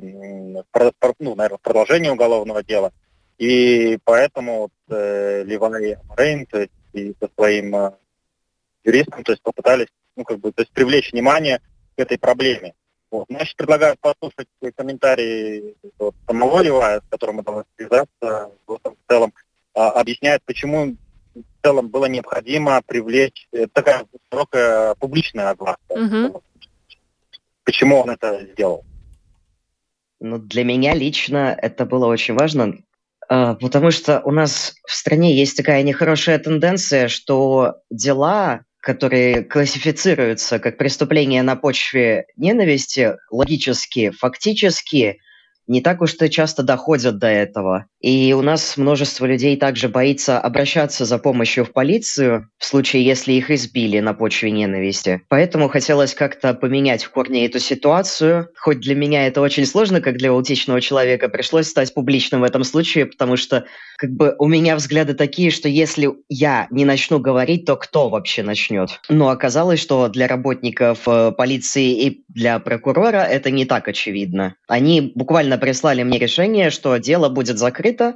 [1.19, 2.93] ну, наверное, в продолжении уголовного дела.
[3.39, 7.91] И поэтому вот, э, Ливай Рейн, то есть и со своим э,
[8.83, 11.59] юристом, то есть попытались, ну, как бы, то есть привлечь внимание
[11.97, 12.75] к этой проблеме.
[13.15, 13.29] Вот.
[13.29, 18.79] Ну, я сейчас предлагаю послушать комментарии вот, самого Ливая, с которым мы должны связаться, в
[19.07, 19.33] целом
[19.73, 20.97] а, объясняет, почему
[21.33, 25.79] в целом было необходимо привлечь э, такая широкая публичная огласка.
[25.89, 26.41] Угу.
[27.63, 28.83] Почему он это сделал?
[30.19, 32.79] Ну, для меня лично это было очень важно,
[33.29, 40.59] а, потому что у нас в стране есть такая нехорошая тенденция, что дела, которые классифицируются
[40.59, 45.21] как преступления на почве ненависти, логически, фактически
[45.67, 47.85] не так уж и часто доходят до этого.
[47.99, 53.33] И у нас множество людей также боится обращаться за помощью в полицию в случае, если
[53.33, 55.21] их избили на почве ненависти.
[55.27, 58.49] Поэтому хотелось как-то поменять в корне эту ситуацию.
[58.57, 62.63] Хоть для меня это очень сложно, как для аутичного человека, пришлось стать публичным в этом
[62.63, 63.65] случае, потому что
[63.97, 68.43] как бы у меня взгляды такие, что если я не начну говорить, то кто вообще
[68.43, 68.99] начнет?
[69.09, 74.55] Но оказалось, что для работников э, полиции и для прокурора это не так очевидно.
[74.67, 78.15] Они буквально прислали мне решение, что дело будет закрыто,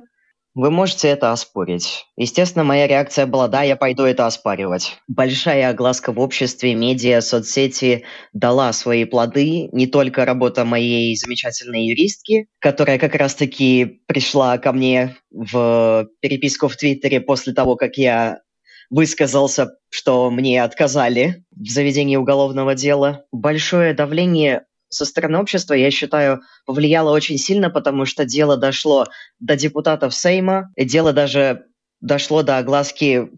[0.55, 2.05] вы можете это оспорить.
[2.17, 4.97] Естественно, моя реакция была, да, я пойду это оспаривать.
[5.07, 9.69] Большая огласка в обществе, медиа, соцсети дала свои плоды.
[9.71, 16.75] Не только работа моей замечательной юристки, которая как раз-таки пришла ко мне в переписку в
[16.75, 18.41] Твиттере после того, как я
[18.89, 23.23] высказался, что мне отказали в заведении уголовного дела.
[23.31, 29.07] Большое давление со стороны общества, я считаю, повлияло очень сильно, потому что дело дошло
[29.39, 31.65] до депутатов Сейма, и дело даже
[32.01, 33.29] дошло до огласки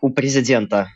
[0.00, 0.88] у президента.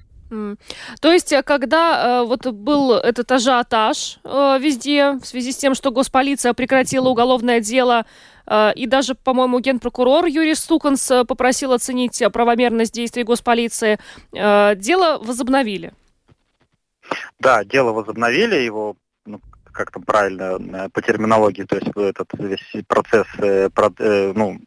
[1.00, 5.74] То есть, э, когда э, вот был этот ажиотаж э, везде в связи с тем,
[5.74, 8.04] что госполиция прекратила уголовное дело,
[8.46, 13.98] э, и даже, по-моему, генпрокурор Юрий Стуканс э, попросил оценить правомерность действий госполиции,
[14.34, 15.94] э, дело возобновили.
[17.38, 18.96] Да, дело возобновили, его
[19.78, 23.68] как там правильно э, по терминологии, то есть этот весь процесс, э,
[24.00, 24.58] э, ну,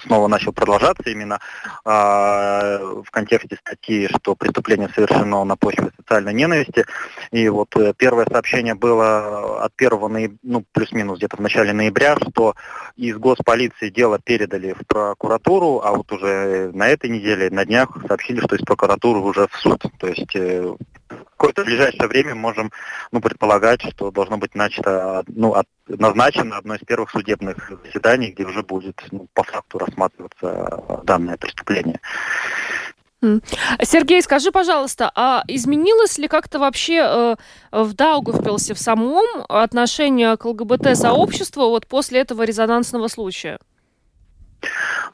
[0.00, 1.40] снова начал продолжаться именно
[1.84, 6.84] э, в контексте статьи, что преступление совершено на почве социальной ненависти.
[7.32, 12.54] И вот первое сообщение было от 1 ноября, ну плюс-минус где-то в начале ноября, что
[12.94, 18.40] из госполиции дело передали в прокуратуру, а вот уже на этой неделе, на днях сообщили,
[18.40, 19.82] что из прокуратуры уже в суд.
[19.98, 20.36] То есть
[21.08, 22.72] какое-то ближайшее время можем
[23.12, 28.44] ну, предполагать, что должно быть начато, ну, от, назначено одно из первых судебных заседаний, где
[28.44, 32.00] уже будет ну, по факту рассматриваться данное преступление.
[33.82, 37.36] Сергей, скажи, пожалуйста, а изменилось ли как-то вообще э,
[37.72, 43.58] в Даугавпилсе в самом отношение к ЛГБТ-сообществу вот после этого резонансного случая?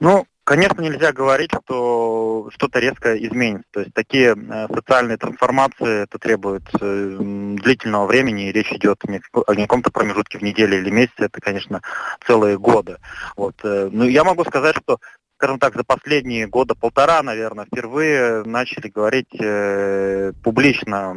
[0.01, 3.65] Ну, Конечно, нельзя говорить, что что-то резко изменится.
[3.71, 9.23] То есть такие э, социальные трансформации это требует э, длительного времени, и речь идет не
[9.33, 11.81] о каком-то промежутке в неделю или месяце, это, конечно,
[12.27, 12.99] целые годы.
[13.35, 13.55] Вот.
[13.65, 14.99] Э, ну, я могу сказать, что
[15.39, 21.17] скажем так, за последние года полтора, наверное, впервые начали говорить э, публично,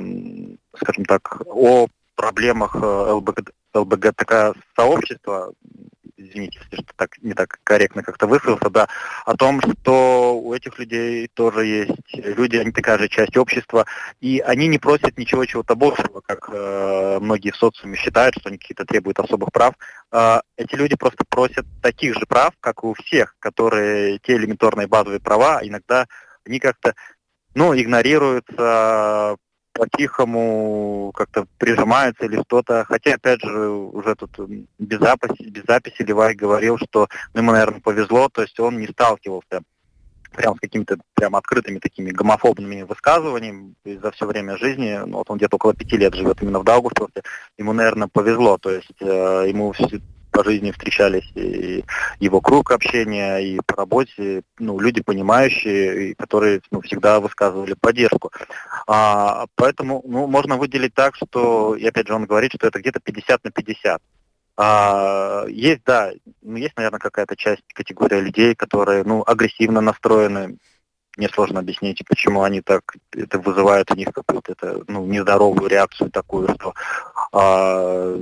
[0.78, 5.52] скажем так, о проблемах ЛБГ, ЛБГТК сообщества,
[6.18, 8.88] извините, что так не так корректно как-то высказался, да,
[9.26, 13.86] о том, что у этих людей тоже есть люди, они такая же часть общества,
[14.22, 18.58] и они не просят ничего чего-то большего, как э, многие в социуме считают, что они
[18.58, 19.74] какие-то требуют особых прав.
[20.12, 25.20] Э, эти люди просто просят таких же прав, как у всех, которые те элементарные базовые
[25.20, 26.08] права, иногда
[26.46, 26.96] они как-то
[27.56, 29.38] ну, игнорируются,
[29.76, 32.86] по-тихому как-то прижимается или что-то.
[32.86, 34.40] Хотя, опять же, уже тут
[34.80, 38.88] без записи, без записи Левай говорил, что ну, ему, наверное, повезло, то есть он не
[38.88, 39.62] сталкивался
[40.36, 45.00] прям с какими-то прям открытыми такими гомофобными высказываниями за все время жизни.
[45.06, 47.24] Ну, вот он где-то около пяти лет живет именно в Даугавпилсе.
[47.58, 48.58] Ему, наверное, повезло.
[48.58, 49.74] То есть э, ему
[50.36, 51.86] по жизни встречались и
[52.20, 58.32] его круг общения, и по работе, ну, люди понимающие, и которые ну, всегда высказывали поддержку.
[58.86, 63.00] А, поэтому ну, можно выделить так, что, и опять же он говорит, что это где-то
[63.00, 64.02] 50 на 50.
[64.58, 70.58] А, есть, да, ну, есть, наверное, какая-то часть категории людей, которые, ну, агрессивно настроены,
[71.18, 76.12] мне сложно объяснить, почему они так, это вызывает у них какую-то это, ну, нездоровую реакцию
[76.12, 76.74] такую, что
[77.38, 78.18] а,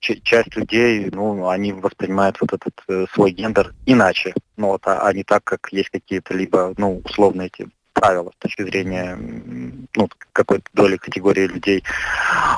[0.00, 5.12] часть людей, ну, они воспринимают вот этот э, свой гендер иначе, ну, вот, а, а
[5.12, 9.18] не так, как есть какие-то либо, ну, условно эти правила с точки зрения
[9.96, 11.82] ну, какой-то доли категории людей.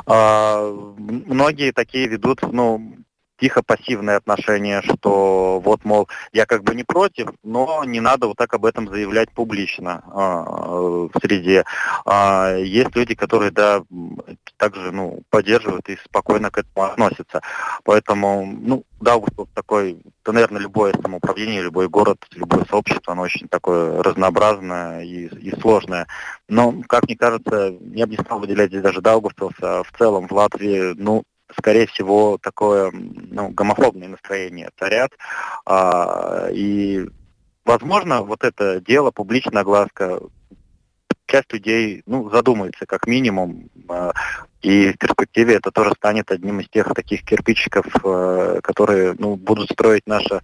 [0.05, 2.97] А, многие такие ведут, ну,
[3.41, 8.53] тихо-пассивное отношение, что вот, мол, я как бы не против, но не надо вот так
[8.55, 11.65] об этом заявлять публично э, в среде.
[12.05, 13.83] А есть люди, которые, да,
[14.57, 17.41] также, ну, поддерживают и спокойно к этому относятся.
[17.85, 23.49] Поэтому, ну, да, вот такой, то, наверное, любое самоуправление, любой город, любое сообщество, оно очень
[23.49, 26.07] такое разнообразное и, и сложное.
[26.49, 30.29] Но, как мне кажется, я бы не стал выделять здесь даже Даугавпилса, а в целом
[30.29, 31.23] в Латвии, ну,
[31.59, 35.13] скорее всего, такое ну, гомофобное настроение царят.
[35.67, 37.07] А, и,
[37.65, 40.21] возможно, вот это дело, публичная огласка,
[41.27, 44.13] часть людей ну, задумается как минимум, а,
[44.63, 49.71] и в перспективе это тоже станет одним из тех таких кирпичиков, а, которые ну, будут
[49.71, 50.41] строить наше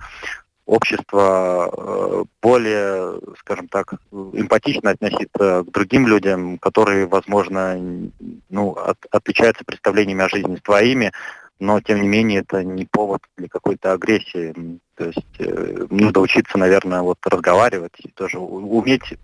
[0.66, 7.78] общество э, более, скажем так, эмпатично относиться к другим людям, которые, возможно,
[8.50, 11.12] ну, от, отличаются представлениями о жизни с твоими,
[11.58, 14.54] но тем не менее это не повод для какой-то агрессии.
[14.96, 19.14] То есть э, надо учиться, наверное, вот разговаривать, тоже уметь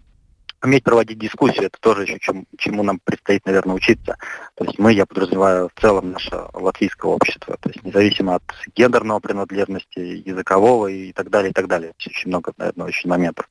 [0.62, 4.16] уметь проводить дискуссию, это тоже еще чем, чему нам предстоит, наверное, учиться.
[4.54, 8.42] То есть мы, я подразумеваю, в целом наше латвийское общество, то есть независимо от
[8.74, 11.92] гендерного принадлежности, языкового и так далее, и так далее.
[12.06, 13.48] Очень много, наверное, очень моментов.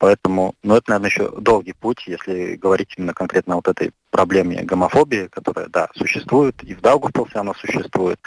[0.00, 5.28] Поэтому, ну, это, наверное, еще долгий путь, если говорить именно конкретно вот этой проблеме гомофобии,
[5.30, 8.18] которая, да, существует, и в Даугавпилсе она существует.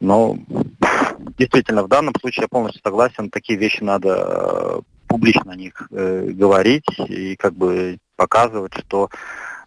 [0.00, 0.36] Но
[1.38, 4.82] действительно, в данном случае я полностью согласен, такие вещи надо
[5.12, 9.10] публично о них э, говорить и как бы показывать, что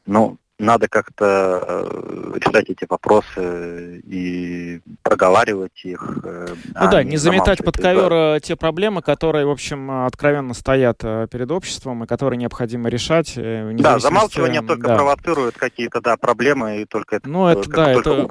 [0.07, 6.19] ну, надо как-то э, решать эти вопросы и проговаривать их.
[6.23, 8.39] Э, ну а да, не заметать под ковер да.
[8.39, 13.33] те проблемы, которые, в общем, откровенно стоят перед обществом и которые необходимо решать.
[13.35, 14.95] Да, замалчивание только да.
[14.95, 18.27] провоцирует какие-то да, проблемы и только это, ну, это, да, это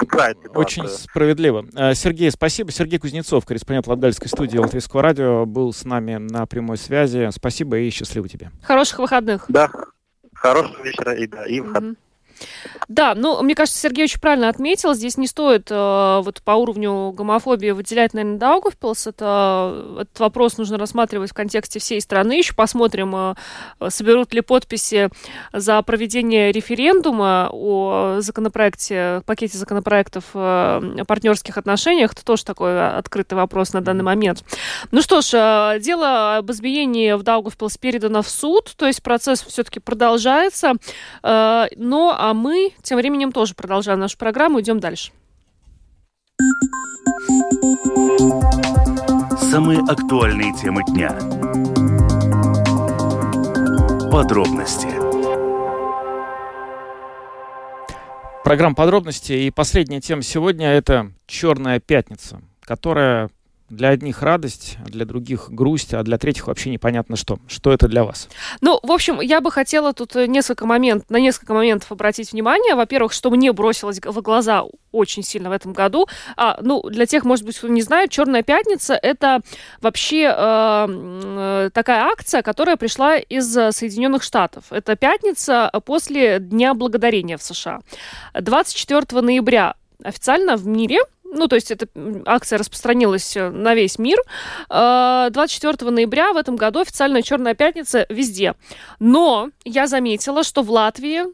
[0.55, 1.65] очень справедливо.
[1.95, 2.73] Сергей, спасибо.
[2.73, 7.29] Сергей Кузнецов, корреспондент Латгальской студии Латвийского радио, был с нами на прямой связи.
[7.33, 8.51] Спасибо и счастливо тебе.
[8.63, 9.45] Хороших выходных.
[9.49, 9.71] Да,
[10.35, 11.93] хорошего вечера и, да, и выходных.
[11.93, 12.04] Угу.
[12.89, 14.95] Да, ну, мне кажется, Сергей очень правильно отметил.
[14.95, 19.07] Здесь не стоит э, вот по уровню гомофобии выделять, наверное, Даугавпилс.
[19.07, 22.39] Это, этот вопрос нужно рассматривать в контексте всей страны.
[22.39, 23.35] Еще посмотрим, э,
[23.89, 25.09] соберут ли подписи
[25.53, 32.13] за проведение референдума о законопроекте, пакете законопроектов э, о партнерских отношениях.
[32.13, 34.45] Это тоже такой открытый вопрос на данный момент.
[34.91, 39.43] Ну что ж, э, дело об избиении в Даугавпилс передано в суд, то есть процесс
[39.43, 40.73] все-таки продолжается.
[41.23, 45.13] Э, но а мы тем временем тоже продолжаем нашу программу, идем дальше.
[49.51, 51.11] Самые актуальные темы дня.
[54.11, 54.89] Подробности.
[58.43, 63.29] Программа подробности и последняя тема сегодня это Черная пятница, которая
[63.71, 67.39] для одних радость, а для других грусть, а для третьих вообще непонятно что.
[67.49, 68.29] Что это для вас?
[68.61, 72.75] Ну, в общем, я бы хотела тут э, несколько момент, на несколько моментов обратить внимание.
[72.75, 76.07] Во-первых, что мне бросилось в глаза очень сильно в этом году.
[76.37, 79.41] А, ну, для тех, может быть, кто не знает, Черная пятница это
[79.81, 84.65] вообще э, э, такая акция, которая пришла из Соединенных Штатов.
[84.71, 87.81] Это пятница после Дня Благодарения в США.
[88.35, 91.89] 24 ноября официально в мире ну, то есть эта
[92.27, 94.19] акция распространилась э, на весь мир.
[94.69, 98.55] 24 э, ноября в этом году официальная Черная пятница везде.
[99.01, 101.25] Но я заметила, что в Латвии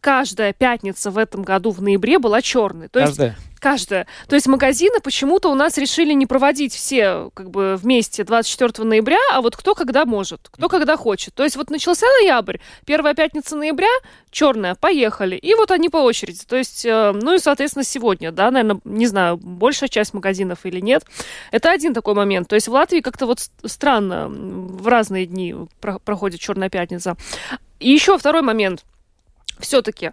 [0.00, 2.88] каждая пятница в этом году в ноябре была черной.
[2.88, 3.28] То каждая.
[3.28, 4.06] есть Каждая.
[4.28, 9.18] То есть магазины почему-то у нас решили не проводить все как бы вместе 24 ноября,
[9.32, 11.34] а вот кто когда может, кто когда хочет.
[11.34, 13.88] То есть вот начался ноябрь, первая пятница ноября,
[14.30, 15.36] черная, поехали.
[15.36, 16.40] И вот они по очереди.
[16.46, 20.80] То есть, э, ну и, соответственно, сегодня, да, наверное, не знаю, большая часть магазинов или
[20.80, 21.04] нет.
[21.50, 22.48] Это один такой момент.
[22.48, 27.16] То есть в Латвии как-то вот странно в разные дни проходит черная пятница.
[27.80, 28.84] И еще второй момент–
[29.60, 30.10] все-таки э,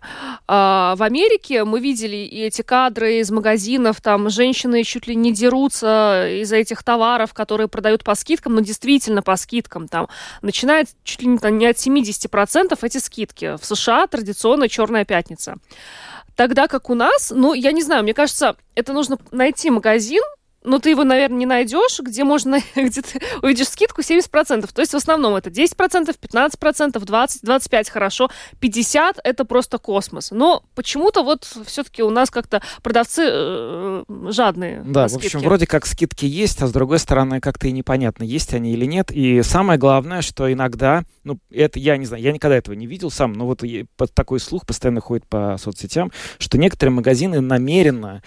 [0.47, 6.27] в Америке мы видели и эти кадры из магазинов, там женщины чуть ли не дерутся
[6.41, 10.07] из-за этих товаров, которые продают по скидкам, но действительно по скидкам, там,
[10.41, 13.57] начинает чуть ли не, там, не от 70% эти скидки.
[13.57, 15.55] В США традиционно черная пятница.
[16.35, 20.21] Тогда как у нас, ну, я не знаю, мне кажется, это нужно найти магазин,
[20.66, 24.70] но ты его, наверное, не найдешь, где можно, где ты увидишь скидку 70%.
[24.74, 28.30] То есть в основном это 10%, 15%, 20%, 25% хорошо,
[28.61, 30.32] 50% это просто космос.
[30.32, 34.84] Но почему-то вот все-таки у нас как-то продавцы э, жадные.
[34.86, 38.53] Да, в общем, вроде как скидки есть, а с другой стороны как-то и непонятно, есть
[38.53, 39.11] они или нет.
[39.11, 43.11] И самое главное, что иногда, ну, это я не знаю, я никогда этого не видел
[43.11, 43.63] сам, но вот
[44.13, 48.22] такой слух постоянно ходит по соцсетям, что некоторые магазины намеренно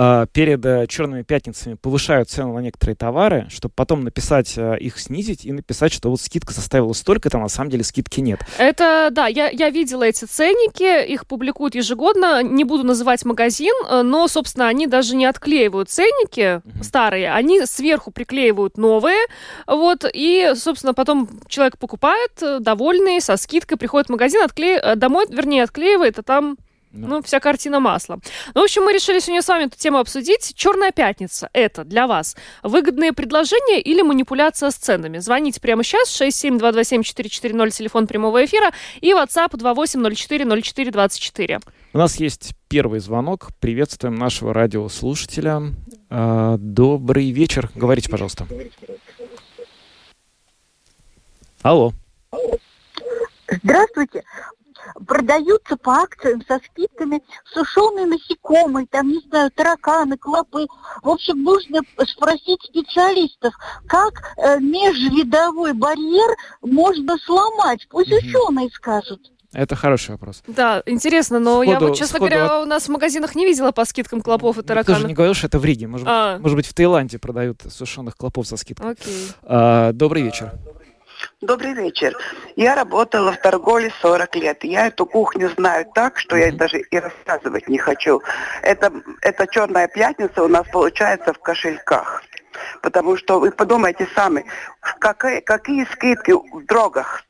[0.00, 4.98] э, перед э, черными пятницами повышают цену на некоторые товары, чтобы потом написать э, их
[4.98, 8.40] снизить и написать, что вот скидка составила столько, там на самом деле скидки нет.
[8.58, 13.74] Это, да, я, я видела эти ценники, их публикуют ежегодно, не буду называть магазин,
[14.04, 16.82] но, собственно, они даже не отклеивают ценники Мгм.
[16.82, 19.20] старые, они сверху приклеивают новые,
[19.66, 24.94] вот, и, собственно, потом человек покупает, довольный, со скидкой, приходит в магазин, откле...
[24.96, 26.56] домой, вернее, отклеивает, а там
[26.92, 27.06] Ну.
[27.06, 28.18] ну, вся картина масла.
[28.54, 30.54] Ну, в общем, мы решили сегодня с вами эту тему обсудить.
[30.56, 32.34] Черная пятница– это для вас
[32.64, 35.18] выгодные предложения или манипуляция с ценами?
[35.18, 41.62] Звоните прямо сейчас, 67227-440, телефон прямого эфира, и WhatsApp 28040424.
[41.92, 43.50] У нас есть первый звонок.
[43.60, 45.62] Приветствуем нашего радиослушателя.
[46.08, 47.70] А, добрый вечер.
[47.76, 48.48] Говорите, пожалуйста.
[51.62, 51.92] Алло.
[53.62, 54.24] Здравствуйте.
[55.06, 57.22] Продаются по акциям со скидками
[57.52, 60.66] сушеные насекомые, там, не знаю, тараканы, клопы.
[61.02, 63.54] В общем, нужно спросить специалистов,
[63.86, 67.86] как э, межвидовой барьер можно сломать.
[67.90, 68.18] Пусть Мгм.
[68.18, 69.20] ученые скажут.
[69.52, 70.42] Это хороший вопрос.
[70.46, 73.72] Да, интересно, но я Сходу- вот, честно сходу говоря, у нас в магазинах не видела
[73.72, 75.08] по скидкам клопов и Никто же тараканов.
[75.08, 75.88] не говорил, что это в Риге.
[75.88, 76.38] Может, быть- А.
[76.38, 78.90] может быть, в Таиланде продают сушеных клопов со скидкой.
[78.92, 79.28] Окей.
[79.42, 80.52] А, добрый вечер.
[80.64, 80.79] Добрый
[81.42, 82.16] вечер.
[82.56, 84.64] Я работала в торговле 40 лет.
[84.64, 88.20] Я эту кухню знаю так, что я даже и рассказывать не хочу.
[88.62, 92.22] Это, это черная пятница у нас получается в кошельках.
[92.82, 94.44] Потому что вы подумайте сами,
[94.98, 97.24] какие, какие скидки в дрогах.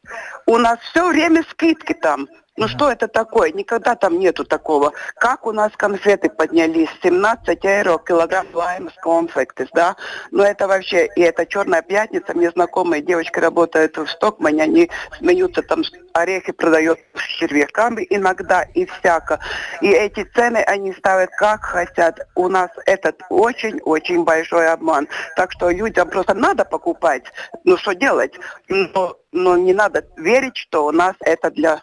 [0.47, 2.27] У нас все время скидки там.
[2.61, 3.53] Ну что это такое?
[3.53, 4.93] Никогда там нету такого.
[5.17, 6.91] Как у нас конфеты поднялись?
[7.03, 9.97] 17 евро килограмм лаймс конфектис, да?
[10.31, 12.35] Но это вообще, и это черная пятница.
[12.35, 15.83] Мне знакомые девочки работают в Стокмане, они смеются, там
[16.13, 19.41] орехи продают с червяками иногда и всяко.
[19.81, 22.21] И эти цены они ставят как хотят.
[22.35, 25.09] У нас этот очень-очень большой обман.
[25.35, 27.25] Так что людям просто надо покупать.
[27.65, 28.35] Ну что делать?
[28.69, 31.83] Но, но не надо верить, что у нас это для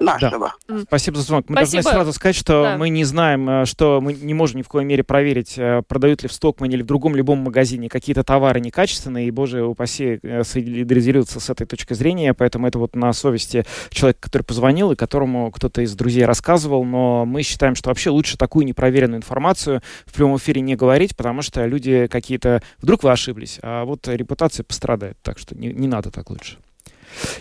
[0.00, 0.54] нашего.
[0.82, 1.48] Спасибо за звонок.
[1.48, 1.82] Мы Спасибо.
[1.82, 2.76] должны сразу сказать, что Да.
[2.76, 6.22] мы не знаем, э, что мы не можем ни в коей мере проверить, э, продают
[6.22, 10.44] ли в Стокмане или в другом любом магазине какие-то товары некачественные, и, боже упаси, э,
[10.44, 15.50] солидаризироваться с этой точки зрения, поэтому это вот на совести человека, который позвонил и которому
[15.50, 20.36] кто-то из друзей рассказывал, но мы считаем, что вообще лучше такую непроверенную информацию в прямом
[20.36, 22.62] эфире не говорить, потому что люди какие-то...
[22.80, 26.58] Вдруг вы ошиблись, а вот репутация пострадает, так что не, не надо так лучше.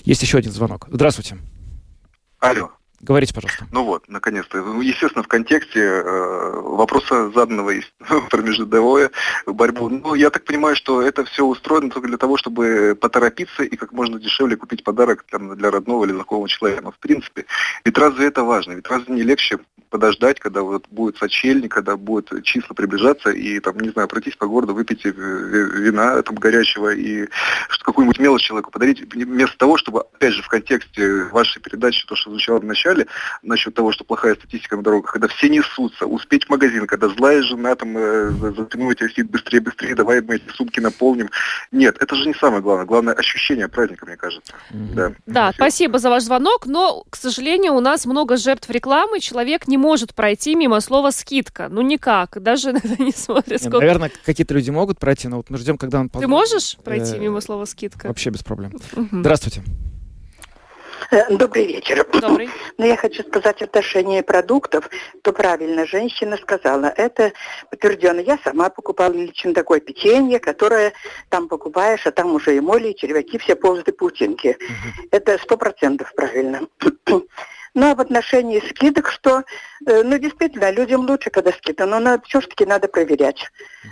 [0.06, 0.88] Есть еще один звонок.
[0.92, 1.38] Здравствуйте.
[2.44, 2.72] Алло.
[3.00, 3.68] Говорите, пожалуйста.
[3.72, 4.58] Ну вот, наконец-то.
[4.58, 7.72] Ну, Естественно, в контексте э, вопроса заданного
[8.30, 9.12] про межвидовое
[9.46, 9.88] борьбу.
[9.88, 13.94] Ну, я так понимаю, что это все устроено только для того, чтобы поторопиться и как
[13.94, 16.84] можно дешевле купить подарок там, для родного или знакомого человека.
[16.84, 17.46] Но в принципе,
[17.86, 18.74] ведь разве это важно?
[18.74, 19.60] Ведь разве не легче
[19.94, 24.48] подождать, когда вот будет сочельник, когда будут числа приближаться, и там, не знаю, пройтись по
[24.48, 27.28] городу, выпить э, вина там горячего и
[27.84, 32.32] какую-нибудь мелочь человеку подарить, вместо того, чтобы, опять же, в контексте вашей передачи, то, что
[32.32, 33.06] звучало в начале,
[33.44, 37.44] насчет того, что плохая статистика на дорогах, когда все несутся, успеть в магазин, когда злая
[37.44, 41.30] жена там э, за, за спиной тебя сидит быстрее, быстрее, давай мы эти сумки наполним.
[41.72, 42.86] Нет, это же не самое главное.
[42.86, 44.54] Главное ощущение праздника, мне кажется.
[44.72, 44.96] Мгм.
[44.96, 45.12] Да.
[45.26, 49.78] Да, спасибо за ваш звонок, но, к сожалению, у нас много жертв рекламы, человек не
[49.84, 51.68] может пройти мимо слова «скидка».
[51.70, 53.80] Ну, никак, даже иногда не смотря Не, сколько.
[53.80, 57.20] Наверное, какие-то люди могут пройти, но вот мы ждем, когда он Ты можешь пройти Э,
[57.20, 58.08] мимо слова «скидка»?
[58.08, 58.72] Вообще без проблем.
[59.12, 59.62] Здравствуйте.
[61.12, 62.08] Э, Добрый вечер.
[62.22, 62.50] Добрый.
[62.78, 64.90] Но я хочу сказать в отношении продуктов,
[65.22, 67.34] то правильно женщина сказала, это
[67.70, 68.22] подтверждено.
[68.22, 70.94] Я сама покупала лично такое печенье, которое
[71.30, 74.58] там покупаешь, а там уже и моли, и червяки, все ползают и паутинки.
[75.12, 76.62] Это сто процентов правильно.
[77.76, 79.44] Ну, а в отношении скидок, что,
[79.88, 83.50] э, ну, действительно, людям лучше, когда скидка, но все-таки надо проверять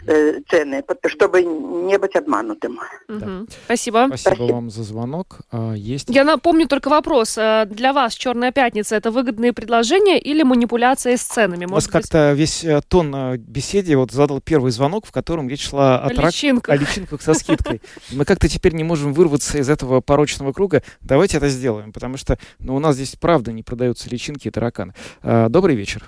[0.08, 2.80] э, цены, чтобы не быть обманутым.
[3.08, 3.48] Мгм.
[3.66, 4.08] Спасибо.
[4.16, 5.40] Спасибо вам за звонок.
[5.52, 7.38] А, Есть Я напомню только вопрос.
[7.38, 11.66] э, Для вас «Черная пятница»— это выгодные предложения или манипуляция с ценами?
[11.66, 15.12] У вас Может быть, как-то весь э, тон э, беседе вот задал первый звонок, в
[15.12, 16.74] котором речь шла о, о трак- личинках.
[16.74, 17.82] о личинках со скидкой.
[18.12, 20.84] Мы как-то теперь не можем вырваться из этого порочного круга.
[21.02, 24.94] Давайте это сделаем, потому что ну, у нас здесь правда не продаются личинки и тараканы.
[25.24, 26.04] А, Добрый вечер.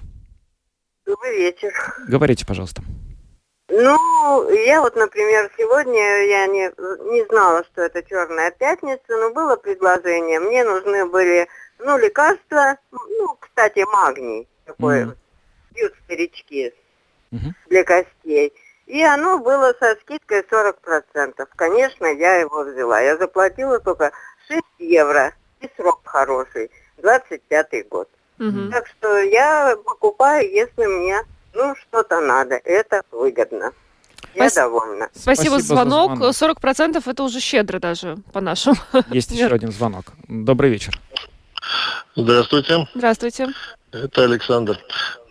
[1.05, 1.71] Добрый вечер.
[2.09, 2.81] Говорите, пожалуйста.
[3.69, 6.65] Ну, я вот, например, сегодня я не,
[7.13, 10.41] не знала, что это черная пятница, но было предложение.
[10.41, 11.47] Мне нужны были,
[11.79, 15.15] ну, лекарства, ну, кстати, магний такой, Мгм.
[15.73, 16.73] пьют старички
[17.31, 17.55] Мгм.
[17.69, 18.51] для костей.
[18.87, 21.47] И оно было со скидкой 40%.
[21.55, 22.99] Конечно, я его взяла.
[22.99, 24.11] Я заплатила только
[24.49, 25.31] 6 евро.
[25.61, 26.69] И срок хороший.
[27.01, 28.07] 25 год.
[28.37, 28.71] Мгм.
[28.71, 31.21] Так что я покупаю, если мне
[31.55, 33.71] Ну, что-то надо, это выгодно.
[34.33, 35.09] Я Спас- довольна.
[35.13, 36.09] Спасибо, Спасибо за звонок.
[36.17, 36.59] за звонок.
[36.63, 38.73] 40% это уже щедро даже по нашим.
[39.11, 40.05] Есть еще один звонок.
[40.27, 40.99] Добрый вечер.
[42.15, 43.49] Здравствуйте, Здравствуйте.
[43.91, 44.77] это Александр.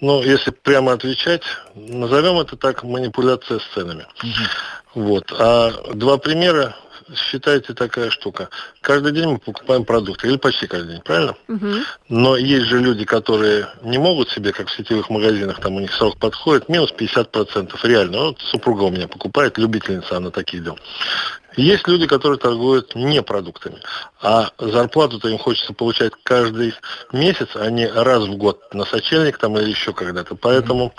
[0.01, 1.43] Ну, если прямо отвечать,
[1.75, 4.07] назовем это так манипуляция с ценами.
[4.95, 5.33] Вот.
[5.33, 6.77] А два примера,
[7.15, 8.49] считайте такая штука.
[8.81, 11.35] Каждый день мы покупаем продукты, или почти каждый день, правильно?
[11.49, 11.85] Мгм.
[12.09, 15.93] Но есть же люди, которые не могут себе, как в сетевых магазинах, там у них
[15.93, 17.79] срок подходит, минус 50%.
[17.85, 18.19] Реально.
[18.19, 20.79] Вот супруга у меня покупает, любительница она таких дел.
[21.57, 23.79] Есть люди, которые торгуют не продуктами,
[24.23, 26.75] а зарплату-то им хочется получать каждый
[27.13, 30.35] месяц, а не раз в год на сочельник там или еще когда-то.
[30.35, 30.95] Поэтому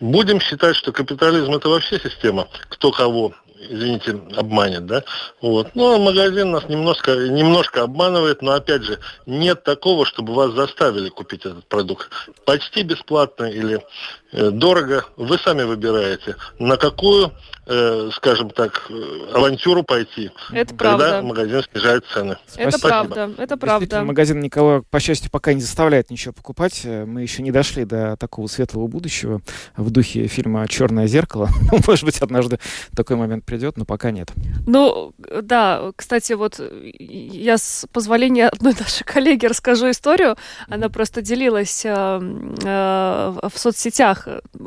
[0.00, 3.34] будем считать, что капитализм это вообще система, кто кого
[3.68, 5.04] извините, обманет, да?
[5.40, 5.74] Вот.
[5.74, 11.08] Ну, а магазин нас немножко, немножко обманывает, но опять же, нет такого, чтобы вас заставили
[11.08, 12.10] купить этот продукт.
[12.44, 13.84] Почти бесплатно или
[14.32, 17.32] дорого, вы сами выбираете, на какую,
[17.66, 21.22] э, скажем так, э, авантюру пойти, Это когда правда.
[21.22, 22.36] магазин снижает цены.
[22.56, 22.88] Это Спасибо.
[22.88, 24.02] правда, это правда.
[24.04, 26.80] магазин никого, по счастью, пока не заставляет ничего покупать.
[26.84, 29.42] Э, Мы еще не дошли до такого светлого будущего
[29.76, 31.48] в духе фильма «Черное зеркало».
[31.72, 32.58] Ну, Может быть, однажды
[32.96, 34.30] такой момент придет, но пока нет.
[34.66, 40.36] Ну, да, кстати, вот э, я с позволения одной нашей коллеги расскажу историю.
[40.68, 44.21] Она просто делилась э, э, в соцсетях.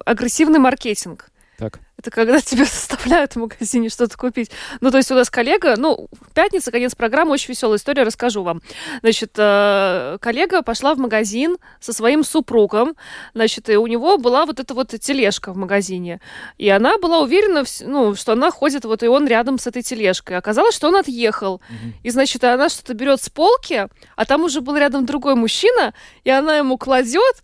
[0.06, 1.30] Агрессивный маркетинг.
[1.58, 1.80] Так.
[1.98, 4.52] Это когда тебе заставляют в магазине что-то купить.
[4.82, 8.62] Ну, то есть у нас коллега, ну, пятница, конец программы, очень веселая история, расскажу вам.
[9.02, 12.96] Значит, э, коллега пошла в магазин со своим супругом,
[13.34, 16.20] значит, и у него была вот эта вот тележка в магазине.
[16.58, 20.38] И она была уверена, ну, что она ходит, вот и он рядом с этой тележкой.
[20.38, 21.62] Оказалось, что он отъехал.
[22.04, 25.94] И, значит, она что-то берет с полки, а там уже был рядом другой мужчина,
[26.24, 27.44] и она ему кладет,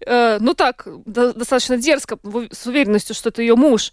[0.00, 2.18] э, ну так, до- достаточно дерзко,
[2.52, 3.92] с уверенностью, что это ее муж.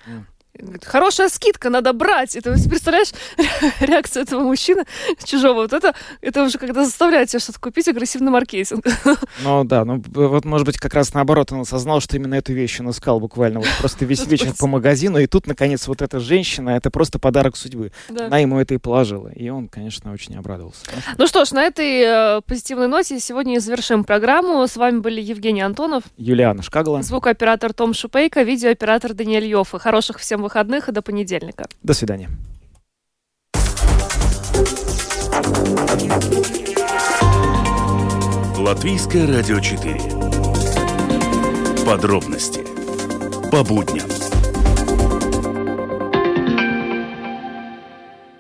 [0.60, 2.36] Говорит, Хорошая скидка, надо брать.
[2.36, 3.12] Это, представляешь,
[3.80, 4.84] реакцию этого мужчины
[5.24, 5.62] чужого.
[5.62, 8.86] Вот это, это уже когда заставляет тебя что-то купить, агрессивный маркетинг.
[9.44, 12.80] Ну да, ну вот может быть как раз наоборот он осознал, что именно эту вещь
[12.80, 16.72] он искал буквально вот просто весь вечер по магазину, и тут наконец вот эта женщина,
[16.72, 17.92] это просто подарок судьбы.
[18.10, 18.28] Да.
[18.28, 20.86] Она ему это и положила, и он, конечно, очень обрадовался.
[21.18, 24.68] Ну что ж, на этой э, позитивной ноте сегодня и завершим программу.
[24.68, 29.80] С вами были Евгений Антонов, Юлиана Шкагала, звукооператор Том Шупейко, видеооператор Даниэль Йоффе.
[29.80, 31.66] Хороших всем выходных и до понедельника.
[31.84, 32.30] до свидания.
[38.58, 40.00] Латвийское радио 4.
[41.86, 42.64] Подробности
[43.52, 44.31] по будням.